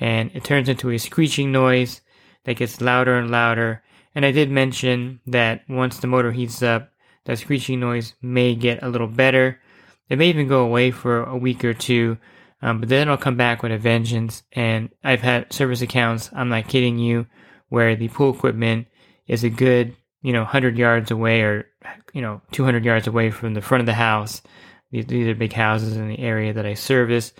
and 0.00 0.30
it 0.34 0.44
turns 0.44 0.68
into 0.68 0.90
a 0.90 0.98
screeching 0.98 1.52
noise 1.52 2.00
that 2.44 2.56
gets 2.56 2.80
louder 2.80 3.16
and 3.16 3.30
louder 3.30 3.82
and 4.14 4.26
I 4.26 4.30
did 4.30 4.50
mention 4.50 5.20
that 5.26 5.62
once 5.68 5.98
the 5.98 6.06
motor 6.06 6.32
heats 6.32 6.62
up, 6.62 6.90
that 7.24 7.38
screeching 7.38 7.80
noise 7.80 8.14
may 8.20 8.54
get 8.54 8.82
a 8.82 8.88
little 8.88 9.06
better. 9.06 9.60
It 10.08 10.18
may 10.18 10.28
even 10.28 10.48
go 10.48 10.64
away 10.64 10.90
for 10.90 11.24
a 11.24 11.36
week 11.36 11.64
or 11.64 11.72
two, 11.72 12.18
um, 12.60 12.80
but 12.80 12.88
then 12.88 13.02
it'll 13.02 13.16
come 13.16 13.36
back 13.36 13.62
with 13.62 13.72
a 13.72 13.78
vengeance. 13.78 14.42
And 14.52 14.90
I've 15.02 15.22
had 15.22 15.52
service 15.52 15.80
accounts, 15.80 16.30
I'm 16.32 16.48
not 16.48 16.68
kidding 16.68 16.98
you, 16.98 17.26
where 17.68 17.96
the 17.96 18.08
pool 18.08 18.34
equipment 18.34 18.88
is 19.26 19.44
a 19.44 19.50
good, 19.50 19.96
you 20.20 20.32
know, 20.32 20.42
100 20.42 20.76
yards 20.76 21.10
away 21.10 21.42
or, 21.42 21.66
you 22.12 22.20
know, 22.20 22.42
200 22.50 22.84
yards 22.84 23.06
away 23.06 23.30
from 23.30 23.54
the 23.54 23.62
front 23.62 23.80
of 23.80 23.86
the 23.86 23.94
house. 23.94 24.42
These, 24.90 25.06
these 25.06 25.28
are 25.28 25.34
big 25.34 25.54
houses 25.54 25.96
in 25.96 26.08
the 26.08 26.18
area 26.18 26.52
that 26.52 26.66
I 26.66 26.74
service. 26.74 27.32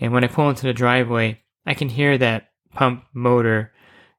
And 0.00 0.12
when 0.12 0.24
I 0.24 0.28
pull 0.28 0.50
into 0.50 0.66
the 0.66 0.74
driveway, 0.74 1.40
I 1.64 1.74
can 1.74 1.88
hear 1.88 2.18
that 2.18 2.50
pump 2.74 3.04
motor 3.14 3.72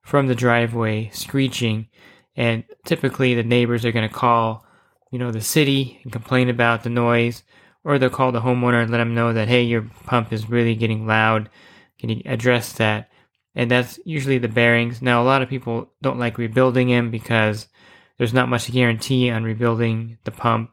from 0.09 0.25
the 0.25 0.33
driveway 0.33 1.07
screeching. 1.13 1.87
And 2.35 2.63
typically 2.83 3.35
the 3.35 3.43
neighbors 3.43 3.85
are 3.85 3.91
going 3.91 4.09
to 4.09 4.13
call, 4.13 4.65
you 5.11 5.19
know, 5.19 5.31
the 5.31 5.39
city 5.39 5.99
and 6.03 6.11
complain 6.11 6.49
about 6.49 6.81
the 6.81 6.89
noise, 6.89 7.43
or 7.83 7.99
they'll 7.99 8.09
call 8.09 8.31
the 8.31 8.41
homeowner 8.41 8.81
and 8.81 8.91
let 8.91 8.97
them 8.97 9.13
know 9.13 9.33
that, 9.33 9.47
hey, 9.47 9.61
your 9.61 9.83
pump 10.05 10.33
is 10.33 10.49
really 10.49 10.73
getting 10.73 11.05
loud. 11.05 11.47
Can 11.99 12.09
you 12.09 12.23
address 12.25 12.73
that? 12.73 13.11
And 13.53 13.69
that's 13.69 13.99
usually 14.03 14.39
the 14.39 14.47
bearings. 14.47 14.99
Now, 14.99 15.21
a 15.21 15.25
lot 15.25 15.43
of 15.43 15.49
people 15.49 15.91
don't 16.01 16.17
like 16.17 16.39
rebuilding 16.39 16.87
them 16.87 17.11
because 17.11 17.67
there's 18.17 18.33
not 18.33 18.49
much 18.49 18.71
guarantee 18.71 19.29
on 19.29 19.43
rebuilding 19.43 20.17
the 20.23 20.31
pump, 20.31 20.71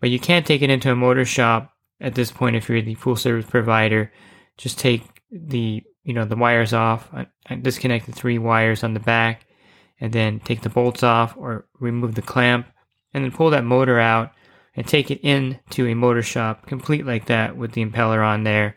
but 0.00 0.08
you 0.08 0.18
can't 0.18 0.46
take 0.46 0.62
it 0.62 0.70
into 0.70 0.90
a 0.90 0.96
motor 0.96 1.26
shop 1.26 1.74
at 2.00 2.14
this 2.14 2.30
point 2.30 2.56
if 2.56 2.70
you're 2.70 2.80
the 2.80 2.94
full 2.94 3.16
service 3.16 3.46
provider. 3.46 4.12
Just 4.56 4.78
take 4.78 5.02
the 5.30 5.82
you 6.08 6.14
know 6.14 6.24
the 6.24 6.36
wires 6.36 6.72
off. 6.72 7.10
I 7.12 7.54
disconnect 7.54 8.06
the 8.06 8.12
three 8.12 8.38
wires 8.38 8.82
on 8.82 8.94
the 8.94 9.00
back, 9.00 9.46
and 10.00 10.10
then 10.10 10.40
take 10.40 10.62
the 10.62 10.70
bolts 10.70 11.02
off 11.02 11.36
or 11.36 11.66
remove 11.80 12.14
the 12.14 12.22
clamp, 12.22 12.66
and 13.12 13.22
then 13.22 13.30
pull 13.30 13.50
that 13.50 13.62
motor 13.62 14.00
out 14.00 14.32
and 14.74 14.88
take 14.88 15.10
it 15.10 15.20
into 15.20 15.86
a 15.86 15.94
motor 15.94 16.22
shop, 16.22 16.66
complete 16.66 17.04
like 17.04 17.26
that 17.26 17.58
with 17.58 17.72
the 17.72 17.84
impeller 17.84 18.26
on 18.26 18.44
there. 18.44 18.74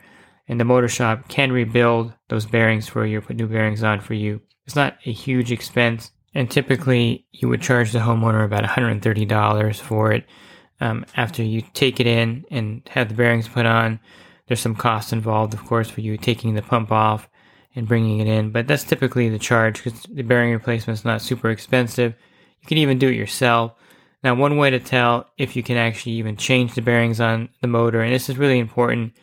And 0.49 0.59
the 0.59 0.65
motor 0.65 0.89
shop 0.89 1.29
can 1.29 1.53
rebuild 1.53 2.13
those 2.27 2.45
bearings 2.45 2.89
for 2.89 3.05
you, 3.05 3.21
put 3.21 3.37
new 3.37 3.47
bearings 3.47 3.81
on 3.81 4.01
for 4.01 4.13
you. 4.13 4.41
It's 4.65 4.75
not 4.75 4.97
a 5.05 5.13
huge 5.13 5.53
expense, 5.53 6.11
and 6.33 6.51
typically 6.51 7.27
you 7.31 7.47
would 7.47 7.61
charge 7.61 7.93
the 7.93 7.99
homeowner 7.99 8.43
about 8.43 8.65
$130 8.65 9.79
for 9.79 10.11
it. 10.11 10.25
Um, 10.81 11.05
after 11.15 11.43
you 11.43 11.61
take 11.73 12.01
it 12.01 12.07
in 12.07 12.43
and 12.51 12.81
have 12.89 13.07
the 13.07 13.15
bearings 13.15 13.47
put 13.47 13.65
on, 13.65 14.01
there's 14.51 14.59
some 14.59 14.75
costs 14.75 15.13
involved, 15.13 15.53
of 15.53 15.63
course, 15.63 15.89
for 15.89 16.01
you 16.01 16.17
taking 16.17 16.55
the 16.55 16.61
pump 16.61 16.91
off 16.91 17.29
and 17.73 17.87
bringing 17.87 18.19
it 18.19 18.27
in, 18.27 18.51
but 18.51 18.67
that's 18.67 18.83
typically 18.83 19.29
the 19.29 19.39
charge 19.39 19.81
because 19.81 20.03
the 20.11 20.23
bearing 20.23 20.51
replacement 20.51 20.99
is 20.99 21.05
not 21.05 21.21
super 21.21 21.49
expensive. 21.49 22.13
You 22.59 22.67
can 22.67 22.77
even 22.77 22.99
do 22.99 23.07
it 23.07 23.15
yourself. 23.15 23.71
Now, 24.25 24.35
one 24.35 24.57
way 24.57 24.69
to 24.69 24.79
tell 24.81 25.29
if 25.37 25.55
you 25.55 25.63
can 25.63 25.77
actually 25.77 26.15
even 26.15 26.35
change 26.35 26.73
the 26.73 26.81
bearings 26.81 27.21
on 27.21 27.47
the 27.61 27.69
motor, 27.69 28.01
and 28.01 28.13
this 28.13 28.27
is 28.27 28.37
really 28.37 28.59
important, 28.59 29.13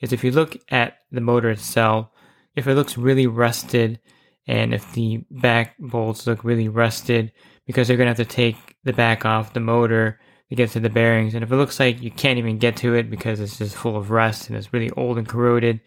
is 0.00 0.12
if 0.12 0.22
you 0.22 0.30
look 0.30 0.56
at 0.70 0.98
the 1.10 1.20
motor 1.20 1.50
itself, 1.50 2.06
if 2.54 2.68
it 2.68 2.76
looks 2.76 2.96
really 2.96 3.26
rusted 3.26 3.98
and 4.46 4.72
if 4.72 4.92
the 4.92 5.24
back 5.32 5.76
bolts 5.80 6.28
look 6.28 6.44
really 6.44 6.68
rusted, 6.68 7.32
because 7.66 7.88
they're 7.88 7.96
going 7.96 8.06
to 8.06 8.16
have 8.16 8.28
to 8.28 8.36
take 8.36 8.76
the 8.84 8.92
back 8.92 9.26
off 9.26 9.52
the 9.52 9.58
motor 9.58 10.20
to 10.48 10.54
get 10.54 10.70
to 10.70 10.80
the 10.80 10.88
bearings. 10.88 11.34
And 11.34 11.42
if 11.42 11.50
it 11.50 11.56
looks 11.56 11.80
like 11.80 12.00
you 12.00 12.10
can't 12.10 12.38
even 12.38 12.58
get 12.58 12.76
to 12.78 12.94
it 12.94 13.10
because 13.10 13.40
it's 13.40 13.58
just 13.58 13.76
full 13.76 13.96
of 13.96 14.10
rust 14.10 14.48
and 14.48 14.56
it's 14.56 14.72
really 14.72 14.90
old 14.90 15.18
and 15.18 15.28
corroded, 15.28 15.80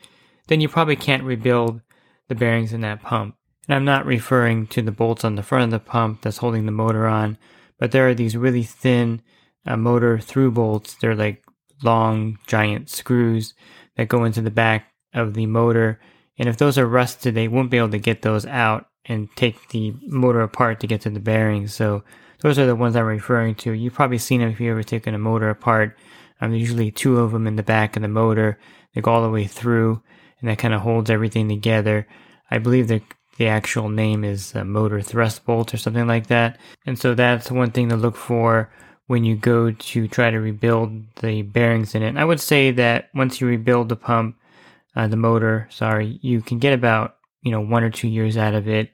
then 0.48 0.62
you 0.62 0.68
probably 0.68 0.96
can't 0.96 1.24
rebuild 1.24 1.82
the 2.28 2.36
bearings 2.36 2.74
in 2.74 2.82
that 2.82 3.02
pump. 3.02 3.36
And 3.68 3.76
I'm 3.76 3.86
not 3.86 4.06
referring 4.06 4.68
to 4.68 4.82
the 4.82 4.92
bolts 4.92 5.24
on 5.24 5.36
the 5.36 5.44
front 5.44 5.66
of 5.66 5.72
the 5.72 5.80
pump 5.80 6.22
that's 6.22 6.38
holding 6.38 6.66
the 6.66 6.72
motor 6.72 7.08
on, 7.08 7.38
but 7.78 7.92
there 7.92 8.08
are 8.10 8.16
these 8.16 8.36
really 8.36 8.64
thin 8.64 9.22
uh, 9.66 9.78
motor 9.78 10.20
through 10.20 10.52
bolts. 10.52 10.96
They're 10.96 11.16
like 11.16 11.44
long, 11.84 12.38
giant 12.48 12.90
screws 12.90 13.54
that 13.96 14.08
go 14.08 14.24
into 14.24 14.42
the 14.42 14.52
back 14.52 14.88
of 15.14 15.34
the 15.34 15.46
motor. 15.46 16.00
And 16.38 16.50
if 16.50 16.58
those 16.58 16.78
are 16.78 16.88
rusted, 16.88 17.36
they 17.36 17.48
won't 17.48 17.72
be 17.72 17.78
able 17.78 17.90
to 17.90 18.00
get 18.00 18.22
those 18.22 18.46
out 18.46 18.88
and 19.06 19.30
take 19.36 19.70
the 19.70 19.94
motor 20.02 20.42
apart 20.42 20.80
to 20.80 20.88
get 20.88 21.02
to 21.02 21.10
the 21.10 21.20
bearings. 21.20 21.74
So 21.74 22.04
those 22.42 22.58
are 22.58 22.66
the 22.66 22.76
ones 22.76 22.96
I'm 22.96 23.06
referring 23.06 23.56
to. 23.56 23.72
You've 23.72 23.94
probably 23.94 24.18
seen 24.18 24.42
them 24.42 24.50
if 24.50 24.60
you've 24.60 24.72
ever 24.72 24.84
taken 24.84 25.14
a 25.14 25.20
motor 25.20 25.50
apart. 25.50 25.98
Um, 26.42 26.52
there's 26.52 26.62
usually 26.62 26.92
two 26.92 27.20
of 27.20 27.32
them 27.32 27.48
in 27.48 27.56
the 27.56 27.64
back 27.64 27.96
of 27.96 28.02
the 28.02 28.08
motor. 28.08 28.58
They 28.94 29.02
go 29.02 29.12
all 29.12 29.24
the 29.24 29.30
way 29.30 29.46
through, 29.46 30.02
and 30.40 30.50
that 30.50 30.58
kind 30.58 30.74
of 30.74 30.82
holds 30.82 31.10
everything 31.10 31.50
together. 31.50 32.08
I 32.50 32.58
believe 32.58 32.88
the 32.88 33.02
the 33.38 33.48
actual 33.48 33.88
name 33.88 34.26
is 34.26 34.54
motor 34.54 35.02
thrust 35.02 35.46
bolt 35.46 35.74
or 35.74 35.78
something 35.78 36.08
like 36.08 36.28
that. 36.28 36.60
And 36.86 37.00
so 37.00 37.16
that's 37.16 37.50
one 37.50 37.72
thing 37.72 37.88
to 37.88 37.96
look 37.96 38.18
for 38.18 38.70
when 39.08 39.24
you 39.24 39.38
go 39.38 39.72
to 39.72 40.08
try 40.10 40.30
to 40.30 40.40
rebuild 40.40 41.16
the 41.22 41.42
bearings 41.44 41.96
in 41.96 42.04
it. 42.04 42.18
I 42.18 42.26
would 42.26 42.42
say 42.42 42.72
that 42.72 43.10
once 43.16 43.40
you 43.40 43.48
rebuild 43.48 43.88
the 43.88 43.96
pump, 43.96 44.36
uh, 44.94 45.08
the 45.08 45.16
motor, 45.16 45.68
sorry, 45.72 46.20
you 46.22 46.42
can 46.42 46.60
get 46.60 46.74
about 46.74 47.16
you 47.42 47.52
know 47.52 47.62
one 47.62 47.84
or 47.84 47.90
two 47.90 48.08
years 48.08 48.38
out 48.38 48.56
of 48.56 48.68
it 48.68 48.92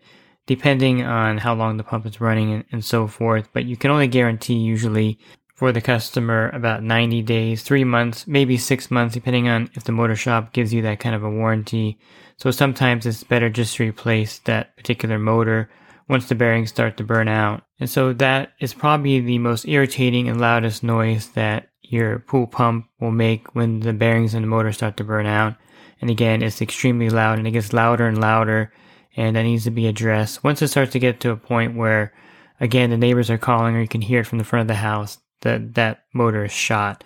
depending 0.47 1.03
on 1.03 1.37
how 1.37 1.53
long 1.53 1.77
the 1.77 1.83
pump 1.83 2.05
is 2.05 2.21
running 2.21 2.53
and, 2.53 2.65
and 2.71 2.85
so 2.85 3.07
forth. 3.07 3.49
But 3.53 3.65
you 3.65 3.77
can 3.77 3.91
only 3.91 4.07
guarantee 4.07 4.55
usually 4.55 5.19
for 5.55 5.71
the 5.71 5.81
customer 5.81 6.49
about 6.49 6.83
90 6.83 7.21
days, 7.21 7.63
three 7.63 7.85
months, 7.85 8.27
maybe 8.27 8.57
six 8.57 8.91
months, 8.91 9.13
depending 9.13 9.47
on 9.47 9.69
if 9.73 9.85
the 9.85 9.91
motor 9.91 10.15
shop 10.15 10.51
gives 10.51 10.73
you 10.73 10.81
that 10.81 10.99
kind 10.99 11.15
of 11.15 11.23
a 11.23 11.29
warranty. 11.29 11.97
So 12.37 12.51
sometimes 12.51 13.05
it's 13.05 13.23
better 13.23 13.49
just 13.49 13.75
to 13.77 13.83
replace 13.83 14.39
that 14.39 14.75
particular 14.75 15.17
motor 15.17 15.69
once 16.09 16.27
the 16.27 16.35
bearings 16.35 16.69
start 16.69 16.97
to 16.97 17.03
burn 17.03 17.27
out. 17.27 17.63
And 17.79 17.89
so 17.89 18.13
that 18.13 18.51
is 18.59 18.73
probably 18.73 19.21
the 19.21 19.39
most 19.39 19.67
irritating 19.67 20.27
and 20.27 20.39
loudest 20.39 20.83
noise 20.83 21.29
that 21.29 21.69
your 21.81 22.19
pool 22.19 22.47
pump 22.47 22.87
will 22.99 23.11
make 23.11 23.55
when 23.55 23.79
the 23.79 23.93
bearings 23.93 24.33
in 24.33 24.41
the 24.41 24.47
motor 24.47 24.71
start 24.73 24.97
to 24.97 25.03
burn 25.03 25.25
out. 25.25 25.55
And 26.01 26.09
again, 26.09 26.43
it's 26.43 26.61
extremely 26.61 27.09
loud 27.09 27.37
and 27.37 27.47
it 27.47 27.51
gets 27.51 27.73
louder 27.73 28.07
and 28.07 28.19
louder 28.19 28.73
and 29.15 29.35
that 29.35 29.43
needs 29.43 29.63
to 29.63 29.71
be 29.71 29.87
addressed. 29.87 30.43
Once 30.43 30.61
it 30.61 30.67
starts 30.67 30.91
to 30.93 30.99
get 30.99 31.19
to 31.21 31.31
a 31.31 31.37
point 31.37 31.75
where, 31.75 32.13
again, 32.59 32.89
the 32.89 32.97
neighbors 32.97 33.29
are 33.29 33.37
calling 33.37 33.75
or 33.75 33.81
you 33.81 33.87
can 33.87 34.01
hear 34.01 34.21
it 34.21 34.27
from 34.27 34.37
the 34.37 34.43
front 34.43 34.61
of 34.61 34.67
the 34.67 34.75
house, 34.75 35.17
that 35.41 35.75
that 35.75 36.03
motor 36.13 36.45
is 36.45 36.51
shot. 36.51 37.03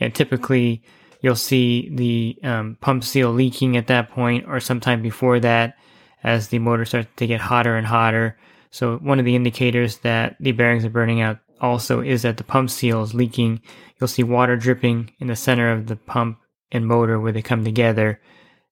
And 0.00 0.14
typically, 0.14 0.82
you'll 1.20 1.36
see 1.36 1.88
the 1.94 2.38
um, 2.42 2.76
pump 2.80 3.04
seal 3.04 3.30
leaking 3.32 3.76
at 3.76 3.86
that 3.86 4.10
point 4.10 4.44
or 4.48 4.60
sometime 4.60 5.02
before 5.02 5.40
that 5.40 5.76
as 6.24 6.48
the 6.48 6.58
motor 6.58 6.84
starts 6.84 7.08
to 7.16 7.26
get 7.26 7.40
hotter 7.40 7.76
and 7.76 7.86
hotter. 7.86 8.38
So 8.70 8.96
one 8.98 9.18
of 9.18 9.24
the 9.24 9.36
indicators 9.36 9.98
that 9.98 10.36
the 10.40 10.52
bearings 10.52 10.84
are 10.84 10.90
burning 10.90 11.20
out 11.20 11.38
also 11.60 12.00
is 12.00 12.22
that 12.22 12.36
the 12.36 12.44
pump 12.44 12.70
seal 12.70 13.02
is 13.02 13.14
leaking. 13.14 13.60
You'll 14.00 14.08
see 14.08 14.24
water 14.24 14.56
dripping 14.56 15.12
in 15.20 15.28
the 15.28 15.36
center 15.36 15.70
of 15.70 15.86
the 15.86 15.96
pump 15.96 16.38
and 16.72 16.86
motor 16.86 17.20
where 17.20 17.32
they 17.32 17.42
come 17.42 17.64
together. 17.64 18.20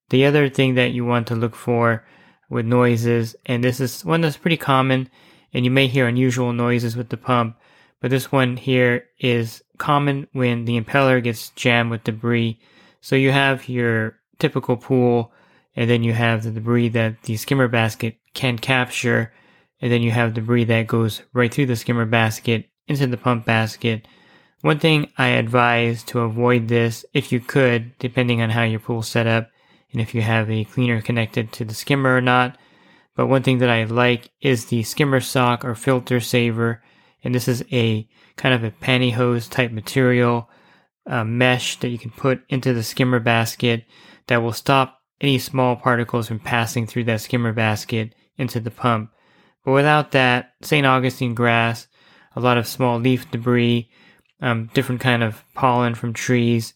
The 0.09 0.25
other 0.25 0.49
thing 0.49 0.75
that 0.75 0.93
you 0.93 1.05
want 1.05 1.29
to 1.29 1.37
look 1.37 1.55
for 1.55 2.05
with 2.51 2.67
noises, 2.67 3.35
and 3.47 3.65
this 3.65 3.81
is 3.81 4.05
one 4.05 4.21
that's 4.21 4.37
pretty 4.37 4.59
common, 4.59 5.09
and 5.55 5.65
you 5.65 5.71
may 5.71 5.87
hear 5.87 6.07
unusual 6.07 6.53
noises 6.53 6.97
with 6.97 7.09
the 7.09 7.17
pump, 7.17 7.57
but 8.01 8.11
this 8.11 8.31
one 8.31 8.57
here 8.57 9.05
is 9.19 9.63
common 9.79 10.27
when 10.33 10.67
the 10.67 10.79
impeller 10.79 11.23
gets 11.23 11.51
jammed 11.51 11.91
with 11.91 12.05
debris. 12.05 12.61
So 13.01 13.17
you 13.17 13.31
have 13.31 13.69
your 13.69 14.19
typical 14.39 14.77
pool, 14.77 15.33
and 15.77 15.89
then 15.89 16.03
you 16.03 16.13
have 16.13 16.43
the 16.43 16.51
debris 16.51 16.89
that 16.91 17.23
the 17.23 17.37
skimmer 17.37 17.69
basket 17.69 18.17
can 18.35 18.59
capture, 18.59 19.33
and 19.81 19.91
then 19.91 20.03
you 20.03 20.11
have 20.11 20.35
debris 20.35 20.65
that 20.65 20.87
goes 20.87 21.23
right 21.33 21.53
through 21.53 21.67
the 21.67 21.77
skimmer 21.77 22.05
basket 22.05 22.69
into 22.89 23.07
the 23.07 23.17
pump 23.17 23.47
basket. 23.47 24.07
One 24.63 24.79
thing 24.79 25.11
I 25.17 25.29
advise 25.29 26.03
to 26.05 26.21
avoid 26.21 26.69
this, 26.69 27.05
if 27.15 27.33
you 27.33 27.41
could, 27.41 27.97
depending 27.99 28.43
on 28.43 28.51
how 28.51 28.65
your 28.65 28.81
pool's 28.81 29.09
set 29.09 29.27
up, 29.27 29.49
and 29.93 30.01
if 30.01 30.15
you 30.15 30.23
have 30.23 30.51
a 30.51 30.65
cleaner 30.65 31.01
connected 31.01 31.53
to 31.53 31.65
the 31.65 31.75
skimmer 31.75 32.17
or 32.17 32.21
not. 32.21 32.57
But 33.17 33.27
one 33.27 33.43
thing 33.43 33.59
that 33.59 33.71
I 33.71 33.85
like 33.85 34.31
is 34.41 34.67
the 34.67 34.83
skimmer 34.83 35.21
sock 35.21 35.65
or 35.65 35.75
filter 35.75 36.21
saver. 36.21 36.83
And 37.23 37.35
this 37.35 37.49
is 37.49 37.65
a 37.73 38.09
kind 38.37 38.55
of 38.55 38.65
a 38.65 38.71
pantyhose 38.71 39.51
type 39.51 39.73
material 39.73 40.49
uh, 41.07 41.25
mesh 41.25 41.79
that 41.81 41.89
you 41.89 41.99
can 41.99 42.11
put 42.11 42.43
into 42.49 42.73
the 42.73 42.83
skimmer 42.83 43.21
basket 43.21 43.85
that 44.29 44.43
will 44.43 44.53
stop 44.53 45.01
any 45.21 45.39
small 45.39 45.77
particles 45.77 46.29
from 46.29 46.39
passing 46.39 46.87
through 46.87 47.05
that 47.05 47.21
skimmer 47.21 47.53
basket 47.53 48.15
into 48.37 48.61
the 48.61 48.71
pump. 48.71 49.11
But 49.65 49.73
without 49.73 50.13
that, 50.13 50.53
St. 50.63 50.87
Augustine 50.87 51.35
grass, 51.35 51.89
a 52.35 52.41
lot 52.41 52.57
of 52.57 52.67
small 52.67 52.99
leaf 52.99 53.31
debris, 53.31 53.91
um, 54.41 54.71
different 54.73 55.01
kind 55.01 55.23
of 55.23 55.45
pollen 55.55 55.95
from 55.95 56.15
trees, 56.15 56.75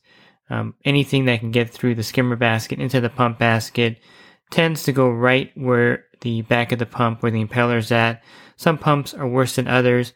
um, 0.51 0.75
anything 0.85 1.25
that 1.25 1.41
can 1.41 1.51
get 1.51 1.71
through 1.71 1.95
the 1.95 2.03
skimmer 2.03 2.37
basket 2.37 2.79
into 2.79 3.01
the 3.01 3.09
pump 3.09 3.39
basket 3.39 3.99
tends 4.51 4.83
to 4.85 4.93
go 4.93 5.09
right 5.09 5.51
where 5.55 6.05
the 6.21 6.43
back 6.43 6.73
of 6.73 6.79
the 6.79 6.87
pump, 6.87 7.23
where 7.23 7.33
the 7.33 7.45
impeller 7.45 7.79
is 7.79 7.91
at. 7.91 8.23
Some 8.57 8.79
pumps 8.79 9.15
are 9.15 9.27
worse 9.27 9.57
than 9.57 9.69
others. 9.69 10.13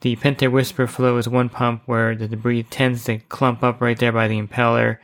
The 0.00 0.16
Pentair 0.16 0.50
Whisper 0.50 0.86
Flow 0.86 1.16
is 1.18 1.28
one 1.28 1.48
pump 1.48 1.82
where 1.86 2.16
the 2.16 2.26
debris 2.26 2.64
tends 2.64 3.04
to 3.04 3.18
clump 3.18 3.62
up 3.62 3.80
right 3.80 3.98
there 3.98 4.12
by 4.12 4.28
the 4.28 4.40
impeller. 4.40 4.98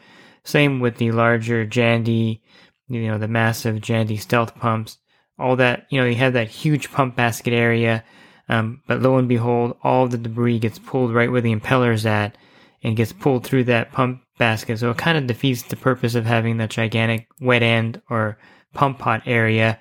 Same 0.44 0.80
with 0.80 0.96
the 0.96 1.12
larger 1.12 1.66
Jandy, 1.66 2.40
you 2.88 3.06
know, 3.06 3.18
the 3.18 3.28
massive 3.28 3.76
Jandy 3.76 4.18
stealth 4.18 4.56
pumps. 4.56 4.98
All 5.38 5.54
that, 5.56 5.86
you 5.90 6.00
know, 6.00 6.06
you 6.06 6.16
have 6.16 6.32
that 6.32 6.48
huge 6.48 6.90
pump 6.90 7.14
basket 7.14 7.52
area, 7.52 8.02
um, 8.48 8.82
but 8.88 9.00
lo 9.00 9.18
and 9.18 9.28
behold, 9.28 9.76
all 9.82 10.08
the 10.08 10.18
debris 10.18 10.58
gets 10.58 10.78
pulled 10.78 11.14
right 11.14 11.30
where 11.30 11.40
the 11.40 11.54
impeller 11.54 11.92
is 11.92 12.06
at 12.06 12.36
and 12.82 12.96
gets 12.96 13.12
pulled 13.12 13.44
through 13.44 13.64
that 13.64 13.92
pump 13.92 14.22
basket. 14.38 14.78
So 14.78 14.90
it 14.90 14.98
kind 14.98 15.18
of 15.18 15.26
defeats 15.26 15.62
the 15.62 15.76
purpose 15.76 16.14
of 16.14 16.24
having 16.24 16.56
that 16.58 16.70
gigantic 16.70 17.28
wet 17.40 17.62
end 17.62 18.00
or 18.08 18.38
pump 18.74 18.98
pot 18.98 19.22
area 19.26 19.78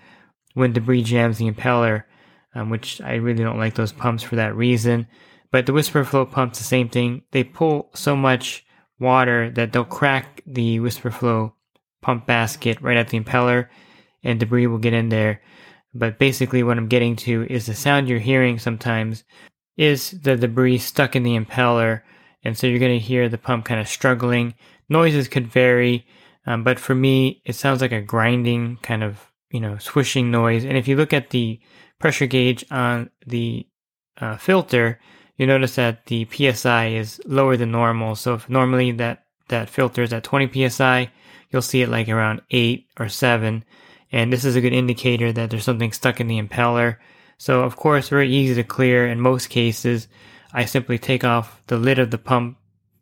when 0.53 0.73
debris 0.73 1.03
jams 1.03 1.37
the 1.37 1.49
impeller, 1.49 2.03
um, 2.55 2.69
which 2.69 2.99
I 3.01 3.15
really 3.15 3.43
don't 3.43 3.59
like 3.59 3.75
those 3.75 3.91
pumps 3.91 4.23
for 4.23 4.35
that 4.35 4.55
reason. 4.55 5.07
But 5.51 5.65
the 5.65 5.73
Whisper 5.73 6.03
Flow 6.03 6.25
pumps, 6.25 6.57
the 6.57 6.65
same 6.65 6.89
thing. 6.89 7.21
They 7.31 7.43
pull 7.43 7.89
so 7.93 8.15
much 8.15 8.65
water 8.99 9.49
that 9.51 9.71
they'll 9.71 9.85
crack 9.85 10.41
the 10.45 10.79
Whisper 10.79 11.11
Flow 11.11 11.53
pump 12.01 12.25
basket 12.25 12.81
right 12.81 12.97
at 12.97 13.09
the 13.09 13.19
impeller 13.19 13.67
and 14.23 14.39
debris 14.39 14.67
will 14.67 14.77
get 14.77 14.93
in 14.93 15.09
there. 15.09 15.41
But 15.93 16.19
basically, 16.19 16.63
what 16.63 16.77
I'm 16.77 16.87
getting 16.87 17.15
to 17.17 17.47
is 17.49 17.65
the 17.65 17.73
sound 17.73 18.07
you're 18.07 18.19
hearing 18.19 18.59
sometimes 18.59 19.23
is 19.77 20.11
the 20.11 20.35
debris 20.35 20.79
stuck 20.79 21.15
in 21.15 21.23
the 21.23 21.37
impeller 21.39 22.01
and 22.47 22.57
so 22.57 22.65
you're 22.65 22.79
going 22.79 22.97
to 22.97 23.05
hear 23.05 23.27
the 23.27 23.37
pump 23.37 23.65
kind 23.65 23.77
of 23.77 23.89
struggling. 23.89 24.53
Noises 24.87 25.27
could 25.27 25.47
vary, 25.47 26.07
um, 26.45 26.63
but 26.63 26.79
for 26.79 26.95
me, 26.95 27.41
it 27.43 27.55
sounds 27.55 27.81
like 27.81 27.91
a 27.91 27.99
grinding 27.99 28.77
kind 28.81 29.03
of, 29.03 29.33
you 29.51 29.59
know, 29.59 29.77
swishing 29.79 30.31
noise. 30.31 30.63
And 30.63 30.77
if 30.77 30.87
you 30.87 30.95
look 30.95 31.11
at 31.11 31.31
the 31.31 31.59
pressure 31.99 32.25
gauge 32.25 32.63
on 32.71 33.09
the 33.25 33.67
uh, 34.21 34.37
filter, 34.37 34.97
you 35.35 35.45
notice 35.45 35.75
that 35.75 36.05
the 36.05 36.25
PSI 36.31 36.87
is 36.87 37.19
lower 37.25 37.57
than 37.57 37.71
normal. 37.71 38.15
So 38.15 38.35
if 38.35 38.49
normally 38.49 38.93
that, 38.93 39.25
that 39.49 39.69
filter 39.69 40.03
is 40.03 40.13
at 40.13 40.23
20 40.23 40.69
PSI, 40.69 41.11
you'll 41.49 41.61
see 41.61 41.81
it 41.81 41.89
like 41.89 42.07
around 42.07 42.43
8 42.49 42.87
or 42.97 43.09
7. 43.09 43.65
And 44.13 44.31
this 44.31 44.45
is 44.45 44.55
a 44.55 44.61
good 44.61 44.71
indicator 44.71 45.33
that 45.33 45.49
there's 45.49 45.65
something 45.65 45.91
stuck 45.91 46.21
in 46.21 46.27
the 46.27 46.41
impeller. 46.41 46.95
So 47.37 47.63
of 47.63 47.75
course, 47.75 48.07
very 48.07 48.33
easy 48.33 48.55
to 48.55 48.63
clear 48.63 49.05
in 49.05 49.19
most 49.19 49.49
cases. 49.49 50.07
I 50.57 50.65
simply 50.65 50.97
take 50.97 51.23
off 51.23 51.61
the 51.67 51.77
lid 51.77 51.99
of 51.99 52.09
the 52.09 52.17
pump, 52.17 52.57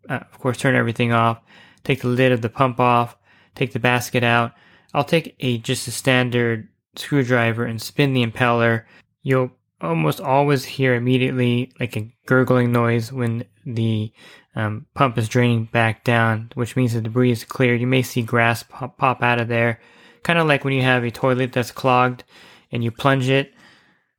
uh, 0.10 0.20
of 0.30 0.40
course, 0.40 0.58
turn 0.58 0.76
everything 0.76 1.14
off, 1.14 1.40
take 1.86 2.02
the 2.02 2.10
lid 2.10 2.34
of 2.34 2.42
the 2.42 2.50
pump 2.50 2.82
off, 2.82 3.16
take 3.56 3.72
the 3.72 3.80
basket 3.80 4.26
out. 4.26 4.52
I'll 4.94 5.06
take 5.06 5.38
a 5.40 5.58
just 5.60 5.88
a 5.88 5.92
standard 5.92 6.68
screwdriver 6.98 7.64
and 7.64 7.82
spin 7.82 8.12
the 8.12 8.26
impeller. 8.26 8.84
You'll 9.24 9.52
almost 9.80 10.20
always 10.20 10.66
hear 10.66 10.96
immediately 10.96 11.72
like 11.80 11.96
a 11.96 12.14
gurgling 12.26 12.74
noise 12.74 13.14
when 13.14 13.46
the 13.66 14.12
um, 14.58 14.86
pump 14.94 15.18
is 15.18 15.30
draining 15.30 15.70
back 15.72 16.04
down, 16.04 16.52
which 16.56 16.76
means 16.76 16.94
the 16.94 17.00
debris 17.00 17.32
is 17.32 17.46
cleared. 17.46 17.80
You 17.80 17.88
may 17.88 18.02
see 18.02 18.22
grass 18.22 18.64
pop, 18.64 18.98
pop 18.98 19.24
out 19.24 19.40
of 19.40 19.48
there, 19.48 19.80
kind 20.24 20.40
of 20.40 20.46
like 20.46 20.66
when 20.66 20.74
you 20.74 20.82
have 20.82 21.06
a 21.06 21.10
toilet 21.10 21.54
that's 21.54 21.72
clogged 21.72 22.26
and 22.74 22.84
you 22.84 22.92
plunge 22.92 23.30
it 23.30 23.54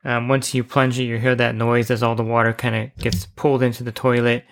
um, 0.05 0.29
once 0.29 0.55
you 0.55 0.63
plunge 0.63 0.99
it, 0.99 1.05
you 1.05 1.19
hear 1.19 1.35
that 1.35 1.55
noise 1.55 1.91
as 1.91 2.03
all 2.03 2.15
the 2.15 2.23
water 2.23 2.53
kind 2.53 2.77
of 2.77 2.97
gets 3.03 3.27
pulled 3.37 3.63
into 3.63 3.83
the 3.83 3.93
toilet. 3.93 4.45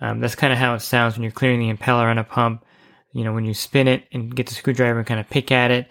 Um, 0.00 0.20
that's 0.20 0.34
kind 0.34 0.52
of 0.52 0.58
how 0.58 0.74
it 0.74 0.80
sounds 0.80 1.14
when 1.14 1.22
you're 1.22 1.32
clearing 1.32 1.60
the 1.60 1.72
impeller 1.72 2.10
on 2.10 2.18
a 2.18 2.24
pump. 2.24 2.64
You 3.12 3.24
know, 3.24 3.32
when 3.32 3.44
you 3.44 3.54
spin 3.54 3.88
it 3.88 4.04
and 4.12 4.34
get 4.34 4.46
the 4.46 4.54
screwdriver 4.54 4.98
and 4.98 5.06
kind 5.06 5.18
of 5.18 5.30
pick 5.30 5.50
at 5.50 5.70
it, 5.70 5.88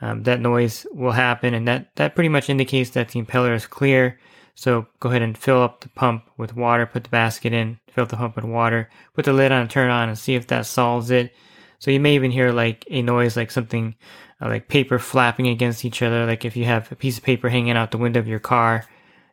um, 0.00 0.22
that 0.22 0.40
noise 0.40 0.86
will 0.92 1.12
happen, 1.12 1.52
and 1.52 1.68
that 1.68 1.94
that 1.96 2.14
pretty 2.14 2.28
much 2.28 2.48
indicates 2.48 2.90
that 2.90 3.10
the 3.10 3.20
impeller 3.20 3.54
is 3.54 3.66
clear. 3.66 4.18
So 4.54 4.86
go 4.98 5.10
ahead 5.10 5.22
and 5.22 5.36
fill 5.36 5.62
up 5.62 5.80
the 5.80 5.88
pump 5.90 6.24
with 6.36 6.56
water. 6.56 6.86
Put 6.86 7.04
the 7.04 7.10
basket 7.10 7.52
in, 7.52 7.78
fill 7.92 8.06
the 8.06 8.16
pump 8.16 8.36
with 8.36 8.44
water. 8.44 8.88
Put 9.14 9.24
the 9.24 9.32
lid 9.32 9.52
on, 9.52 9.68
turn 9.68 9.90
on, 9.90 10.08
and 10.08 10.18
see 10.18 10.34
if 10.34 10.46
that 10.46 10.66
solves 10.66 11.10
it. 11.10 11.34
So 11.80 11.90
you 11.90 11.98
may 11.98 12.14
even 12.14 12.30
hear 12.30 12.52
like 12.52 12.84
a 12.88 13.02
noise, 13.02 13.36
like 13.36 13.50
something 13.50 13.96
uh, 14.40 14.48
like 14.48 14.68
paper 14.68 14.98
flapping 14.98 15.48
against 15.48 15.84
each 15.84 16.02
other. 16.02 16.26
Like 16.26 16.44
if 16.44 16.56
you 16.56 16.66
have 16.66 16.92
a 16.92 16.96
piece 16.96 17.18
of 17.18 17.24
paper 17.24 17.48
hanging 17.48 17.76
out 17.76 17.90
the 17.90 17.98
window 17.98 18.20
of 18.20 18.28
your 18.28 18.38
car, 18.38 18.84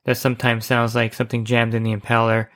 that 0.05 0.17
sometimes 0.17 0.65
sounds 0.65 0.95
like 0.95 1.13
something 1.13 1.45
jammed 1.45 1.73
in 1.73 1.83
the 1.83 1.95
impeller. 1.95 2.47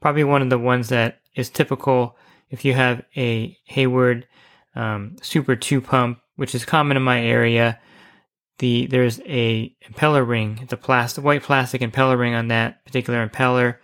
Probably 0.00 0.22
one 0.22 0.42
of 0.42 0.50
the 0.50 0.58
ones 0.58 0.90
that 0.90 1.20
is 1.34 1.48
typical 1.48 2.16
if 2.50 2.64
you 2.64 2.74
have 2.74 3.02
a 3.16 3.56
Hayward 3.64 4.26
um, 4.74 5.16
Super 5.22 5.56
2 5.56 5.80
pump, 5.80 6.20
which 6.36 6.54
is 6.54 6.64
common 6.64 6.96
in 6.96 7.02
my 7.02 7.20
area. 7.20 7.80
The 8.58 8.86
there's 8.86 9.20
a 9.20 9.74
impeller 9.88 10.26
ring. 10.26 10.58
It's 10.60 10.72
a 10.72 10.76
plastic, 10.76 11.24
white 11.24 11.42
plastic 11.42 11.80
impeller 11.80 12.18
ring 12.18 12.34
on 12.34 12.48
that 12.48 12.84
particular 12.84 13.26
impeller, 13.26 13.76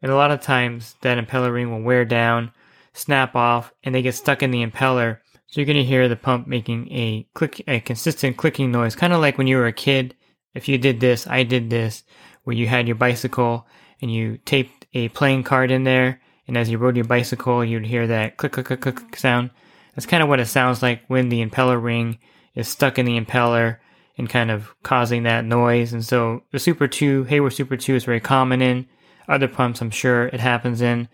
and 0.00 0.10
a 0.10 0.16
lot 0.16 0.30
of 0.30 0.40
times 0.40 0.94
that 1.02 1.18
impeller 1.18 1.52
ring 1.52 1.70
will 1.70 1.82
wear 1.82 2.04
down, 2.04 2.52
snap 2.92 3.36
off, 3.36 3.72
and 3.82 3.94
they 3.94 4.02
get 4.02 4.14
stuck 4.14 4.42
in 4.42 4.50
the 4.50 4.64
impeller. 4.64 5.18
So 5.46 5.60
you're 5.60 5.66
going 5.66 5.76
to 5.76 5.84
hear 5.84 6.08
the 6.08 6.16
pump 6.16 6.46
making 6.46 6.90
a 6.92 7.26
click, 7.34 7.62
a 7.66 7.80
consistent 7.80 8.36
clicking 8.36 8.70
noise, 8.70 8.94
kind 8.94 9.12
of 9.12 9.20
like 9.20 9.38
when 9.38 9.46
you 9.46 9.56
were 9.56 9.66
a 9.66 9.72
kid. 9.72 10.14
If 10.54 10.68
you 10.68 10.78
did 10.78 11.00
this, 11.00 11.26
I 11.26 11.42
did 11.42 11.70
this, 11.70 12.02
where 12.44 12.56
you 12.56 12.66
had 12.66 12.86
your 12.86 12.96
bicycle 12.96 13.66
and 14.00 14.12
you 14.12 14.38
taped 14.38 14.86
a 14.94 15.08
playing 15.08 15.44
card 15.44 15.70
in 15.70 15.84
there, 15.84 16.20
and 16.46 16.56
as 16.56 16.70
you 16.70 16.78
rode 16.78 16.96
your 16.96 17.04
bicycle, 17.04 17.64
you'd 17.64 17.86
hear 17.86 18.06
that 18.06 18.36
click, 18.36 18.52
click, 18.52 18.66
click, 18.66 18.80
click 18.80 19.16
sound. 19.16 19.50
That's 19.94 20.06
kind 20.06 20.22
of 20.22 20.28
what 20.28 20.40
it 20.40 20.46
sounds 20.46 20.82
like 20.82 21.02
when 21.08 21.28
the 21.28 21.44
impeller 21.44 21.82
ring 21.82 22.18
is 22.54 22.68
stuck 22.68 22.98
in 22.98 23.06
the 23.06 23.20
impeller 23.20 23.78
and 24.18 24.28
kind 24.28 24.50
of 24.50 24.74
causing 24.82 25.22
that 25.24 25.44
noise. 25.44 25.92
And 25.92 26.04
so 26.04 26.42
the 26.52 26.58
Super 26.58 26.88
2, 26.88 27.24
Hayward 27.24 27.52
Super 27.52 27.76
2 27.76 27.94
is 27.94 28.04
very 28.04 28.20
common 28.20 28.62
in 28.62 28.86
other 29.28 29.48
pumps, 29.48 29.80
I'm 29.80 29.90
sure 29.90 30.26
it 30.26 30.40
happens 30.40 30.80
in, 30.80 31.08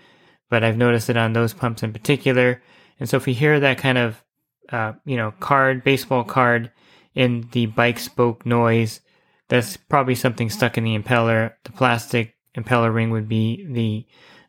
but 0.48 0.64
I've 0.64 0.76
noticed 0.76 1.10
it 1.10 1.16
on 1.16 1.32
those 1.32 1.52
pumps 1.52 1.82
in 1.82 1.92
particular. 1.92 2.62
And 2.98 3.08
so 3.08 3.16
if 3.16 3.26
you 3.28 3.34
hear 3.34 3.60
that 3.60 3.78
kind 3.78 3.98
of, 3.98 4.22
uh, 4.70 4.92
you 5.04 5.16
know, 5.16 5.32
card, 5.40 5.84
baseball 5.84 6.24
card 6.24 6.70
in 7.14 7.48
the 7.52 7.66
bike 7.66 7.98
spoke 7.98 8.46
noise, 8.46 9.00
that's 9.48 9.76
probably 9.76 10.14
something 10.14 10.50
stuck 10.50 10.76
in 10.76 10.84
the 10.84 10.98
impeller. 10.98 11.52
The 11.64 11.72
plastic 11.72 12.36
impeller 12.56 12.92
ring 12.92 13.10
would 13.10 13.28
be 13.28 13.66
the 13.66 14.06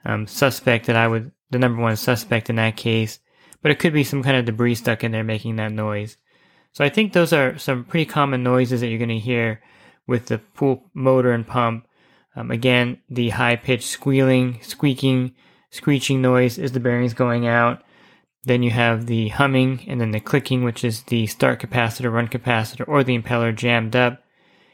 um, 0.09 0.27
suspect 0.27 0.87
that 0.87 0.95
I 0.95 1.07
would, 1.07 1.31
the 1.51 1.59
number 1.59 1.81
one 1.81 1.95
suspect 1.95 2.49
in 2.49 2.55
that 2.55 2.77
case. 2.77 3.19
But 3.61 3.71
it 3.71 3.79
could 3.79 3.93
be 3.93 4.03
some 4.03 4.23
kind 4.23 4.37
of 4.37 4.45
debris 4.45 4.75
stuck 4.75 5.03
in 5.03 5.11
there 5.11 5.23
making 5.23 5.57
that 5.57 5.71
noise. 5.71 6.17
So 6.73 6.85
I 6.85 6.89
think 6.89 7.13
those 7.13 7.33
are 7.33 7.57
some 7.57 7.83
pretty 7.83 8.05
common 8.05 8.43
noises 8.43 8.81
that 8.81 8.87
you're 8.87 8.99
going 8.99 9.09
to 9.09 9.19
hear 9.19 9.61
with 10.05 10.27
the 10.27 10.37
pool 10.37 10.89
motor 10.93 11.31
and 11.31 11.45
pump. 11.45 11.87
Um, 12.35 12.51
again, 12.51 12.99
the 13.09 13.29
high 13.29 13.55
pitched 13.55 13.87
squealing, 13.87 14.59
squeaking, 14.61 15.33
screeching 15.69 16.21
noise 16.21 16.57
is 16.57 16.71
the 16.71 16.79
bearings 16.79 17.13
going 17.13 17.47
out. 17.47 17.83
Then 18.43 18.63
you 18.63 18.71
have 18.71 19.07
the 19.07 19.29
humming 19.29 19.83
and 19.87 19.99
then 19.99 20.11
the 20.11 20.19
clicking, 20.19 20.63
which 20.63 20.83
is 20.83 21.03
the 21.03 21.27
start 21.27 21.59
capacitor, 21.59 22.11
run 22.11 22.27
capacitor, 22.27 22.87
or 22.87 23.03
the 23.03 23.17
impeller 23.17 23.53
jammed 23.53 23.95
up. 23.95 24.23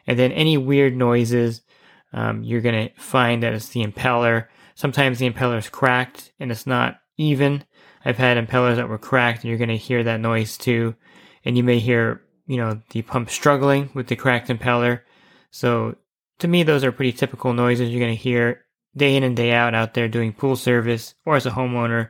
And 0.05 0.19
then 0.19 0.31
any 0.31 0.57
weird 0.57 0.95
noises, 0.95 1.61
um, 2.11 2.43
you're 2.43 2.61
going 2.61 2.87
to 2.87 3.01
find 3.01 3.41
that 3.41 3.53
it's 3.53 3.69
the 3.69 3.83
impeller. 3.83 4.47
Sometimes 4.75 5.19
the 5.19 5.29
impeller 5.29 5.57
is 5.57 5.69
cracked 5.69 6.31
and 6.39 6.51
it's 6.51 6.67
not 6.67 6.99
even. 7.17 7.63
I've 8.05 8.17
had 8.17 8.37
impellers 8.37 8.75
that 8.75 8.89
were 8.89 8.97
cracked 8.97 9.43
and 9.43 9.49
you're 9.49 9.57
going 9.57 9.69
to 9.69 9.77
hear 9.77 10.03
that 10.03 10.19
noise 10.19 10.57
too. 10.57 10.95
And 11.45 11.57
you 11.57 11.63
may 11.63 11.79
hear, 11.79 12.21
you 12.45 12.57
know, 12.57 12.81
the 12.91 13.01
pump 13.01 13.29
struggling 13.29 13.89
with 13.93 14.07
the 14.07 14.15
cracked 14.15 14.49
impeller. 14.49 15.01
So 15.51 15.95
to 16.39 16.47
me, 16.47 16.63
those 16.63 16.83
are 16.83 16.91
pretty 16.91 17.13
typical 17.13 17.53
noises 17.53 17.89
you're 17.89 17.99
going 17.99 18.15
to 18.15 18.21
hear 18.21 18.62
day 18.95 19.15
in 19.15 19.23
and 19.23 19.35
day 19.35 19.51
out 19.51 19.73
out 19.73 19.93
there 19.93 20.07
doing 20.07 20.33
pool 20.33 20.55
service 20.55 21.15
or 21.25 21.35
as 21.35 21.45
a 21.45 21.51
homeowner. 21.51 22.09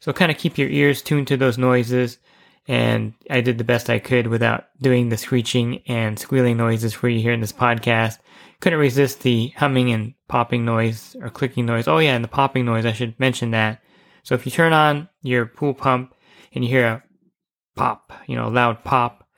So 0.00 0.12
kind 0.12 0.30
of 0.30 0.38
keep 0.38 0.58
your 0.58 0.68
ears 0.68 1.02
tuned 1.02 1.28
to 1.28 1.36
those 1.36 1.58
noises. 1.58 2.18
And 2.66 3.14
I 3.30 3.40
did 3.42 3.58
the 3.58 3.64
best 3.64 3.90
I 3.90 3.98
could 3.98 4.26
without 4.26 4.66
doing 4.80 5.08
the 5.08 5.16
screeching 5.16 5.82
and 5.86 6.18
squealing 6.18 6.56
noises 6.56 6.94
for 6.94 7.08
you 7.08 7.20
here 7.20 7.32
in 7.32 7.40
this 7.40 7.52
podcast. 7.52 8.18
Couldn't 8.60 8.78
resist 8.78 9.20
the 9.20 9.48
humming 9.56 9.92
and 9.92 10.14
popping 10.28 10.64
noise 10.64 11.14
or 11.20 11.28
clicking 11.28 11.66
noise. 11.66 11.86
Oh 11.86 11.98
yeah, 11.98 12.14
and 12.14 12.24
the 12.24 12.28
popping 12.28 12.64
noise, 12.64 12.86
I 12.86 12.92
should 12.92 13.18
mention 13.20 13.50
that. 13.50 13.82
So 14.22 14.34
if 14.34 14.46
you 14.46 14.52
turn 14.52 14.72
on 14.72 15.10
your 15.22 15.44
pool 15.44 15.74
pump 15.74 16.14
and 16.54 16.64
you 16.64 16.70
hear 16.70 16.86
a 16.86 17.02
pop, 17.76 18.12
you 18.26 18.36
know, 18.36 18.48
loud 18.48 18.82
pop, 18.82 19.28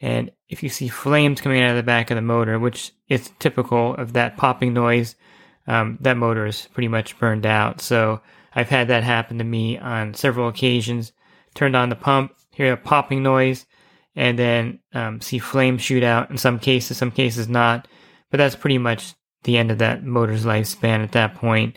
and 0.00 0.32
if 0.48 0.62
you 0.62 0.68
see 0.68 0.88
flames 0.88 1.40
coming 1.40 1.62
out 1.62 1.70
of 1.70 1.76
the 1.76 1.82
back 1.82 2.10
of 2.10 2.16
the 2.16 2.22
motor, 2.22 2.58
which 2.58 2.92
is 3.08 3.30
typical 3.38 3.94
of 3.94 4.14
that 4.14 4.36
popping 4.38 4.72
noise, 4.72 5.14
um, 5.66 5.98
that 6.00 6.16
motor 6.16 6.46
is 6.46 6.68
pretty 6.72 6.88
much 6.88 7.18
burned 7.18 7.46
out. 7.46 7.80
So 7.80 8.20
I've 8.54 8.68
had 8.68 8.88
that 8.88 9.04
happen 9.04 9.38
to 9.38 9.44
me 9.44 9.78
on 9.78 10.14
several 10.14 10.48
occasions. 10.48 11.12
Turned 11.54 11.76
on 11.76 11.88
the 11.88 11.96
pump, 11.96 12.34
hear 12.50 12.72
a 12.72 12.76
popping 12.76 13.22
noise, 13.22 13.66
and 14.16 14.38
then 14.38 14.80
um, 14.94 15.20
see 15.20 15.38
flames 15.38 15.82
shoot 15.82 16.02
out. 16.02 16.30
In 16.30 16.38
some 16.38 16.58
cases, 16.58 16.96
some 16.96 17.10
cases 17.10 17.48
not, 17.48 17.88
but 18.30 18.38
that's 18.38 18.56
pretty 18.56 18.78
much 18.78 19.14
the 19.44 19.56
end 19.58 19.70
of 19.70 19.78
that 19.78 20.04
motor's 20.04 20.44
lifespan 20.44 21.02
at 21.02 21.12
that 21.12 21.34
point. 21.34 21.76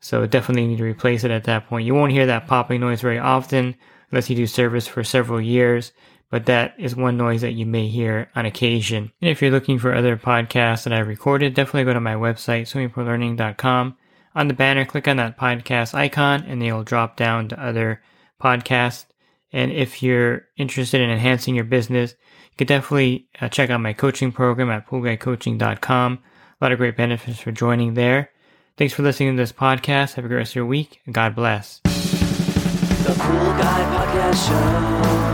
So 0.00 0.26
definitely 0.26 0.66
need 0.66 0.78
to 0.78 0.84
replace 0.84 1.24
it 1.24 1.30
at 1.30 1.44
that 1.44 1.66
point. 1.66 1.86
You 1.86 1.94
won't 1.94 2.12
hear 2.12 2.26
that 2.26 2.46
popping 2.46 2.80
noise 2.80 3.00
very 3.00 3.18
often 3.18 3.74
unless 4.10 4.28
you 4.28 4.36
do 4.36 4.46
service 4.46 4.86
for 4.86 5.02
several 5.02 5.40
years, 5.40 5.92
but 6.34 6.46
that 6.46 6.74
is 6.78 6.96
one 6.96 7.16
noise 7.16 7.42
that 7.42 7.52
you 7.52 7.64
may 7.64 7.86
hear 7.86 8.28
on 8.34 8.44
occasion. 8.44 9.12
And 9.22 9.30
if 9.30 9.40
you're 9.40 9.52
looking 9.52 9.78
for 9.78 9.94
other 9.94 10.16
podcasts 10.16 10.82
that 10.82 10.92
I 10.92 10.98
recorded, 10.98 11.54
definitely 11.54 11.84
go 11.84 11.92
to 11.92 12.00
my 12.00 12.14
website, 12.14 12.62
swimmingpoollearning.com. 12.62 13.96
On 14.34 14.48
the 14.48 14.54
banner, 14.54 14.84
click 14.84 15.06
on 15.06 15.18
that 15.18 15.38
podcast 15.38 15.94
icon 15.94 16.42
and 16.42 16.60
they'll 16.60 16.82
drop 16.82 17.16
down 17.16 17.46
to 17.50 17.64
other 17.64 18.02
podcasts. 18.42 19.06
And 19.52 19.70
if 19.70 20.02
you're 20.02 20.46
interested 20.56 21.00
in 21.00 21.08
enhancing 21.08 21.54
your 21.54 21.62
business, 21.62 22.16
you 22.50 22.56
could 22.58 22.66
definitely 22.66 23.28
uh, 23.40 23.48
check 23.48 23.70
out 23.70 23.80
my 23.80 23.92
coaching 23.92 24.32
program 24.32 24.70
at 24.70 24.88
poolguycoaching.com. 24.88 26.12
A 26.14 26.64
lot 26.64 26.72
of 26.72 26.78
great 26.78 26.96
benefits 26.96 27.38
for 27.38 27.52
joining 27.52 27.94
there. 27.94 28.30
Thanks 28.76 28.92
for 28.92 29.04
listening 29.04 29.36
to 29.36 29.40
this 29.40 29.52
podcast. 29.52 30.14
Have 30.14 30.24
a 30.24 30.28
great 30.28 30.38
rest 30.38 30.50
of 30.50 30.56
your 30.56 30.66
week, 30.66 31.00
God 31.12 31.36
bless. 31.36 31.78
The 31.84 33.14
Pool 33.20 33.52
Guy 33.56 33.84
Podcast 33.94 34.48
Show. 34.48 35.33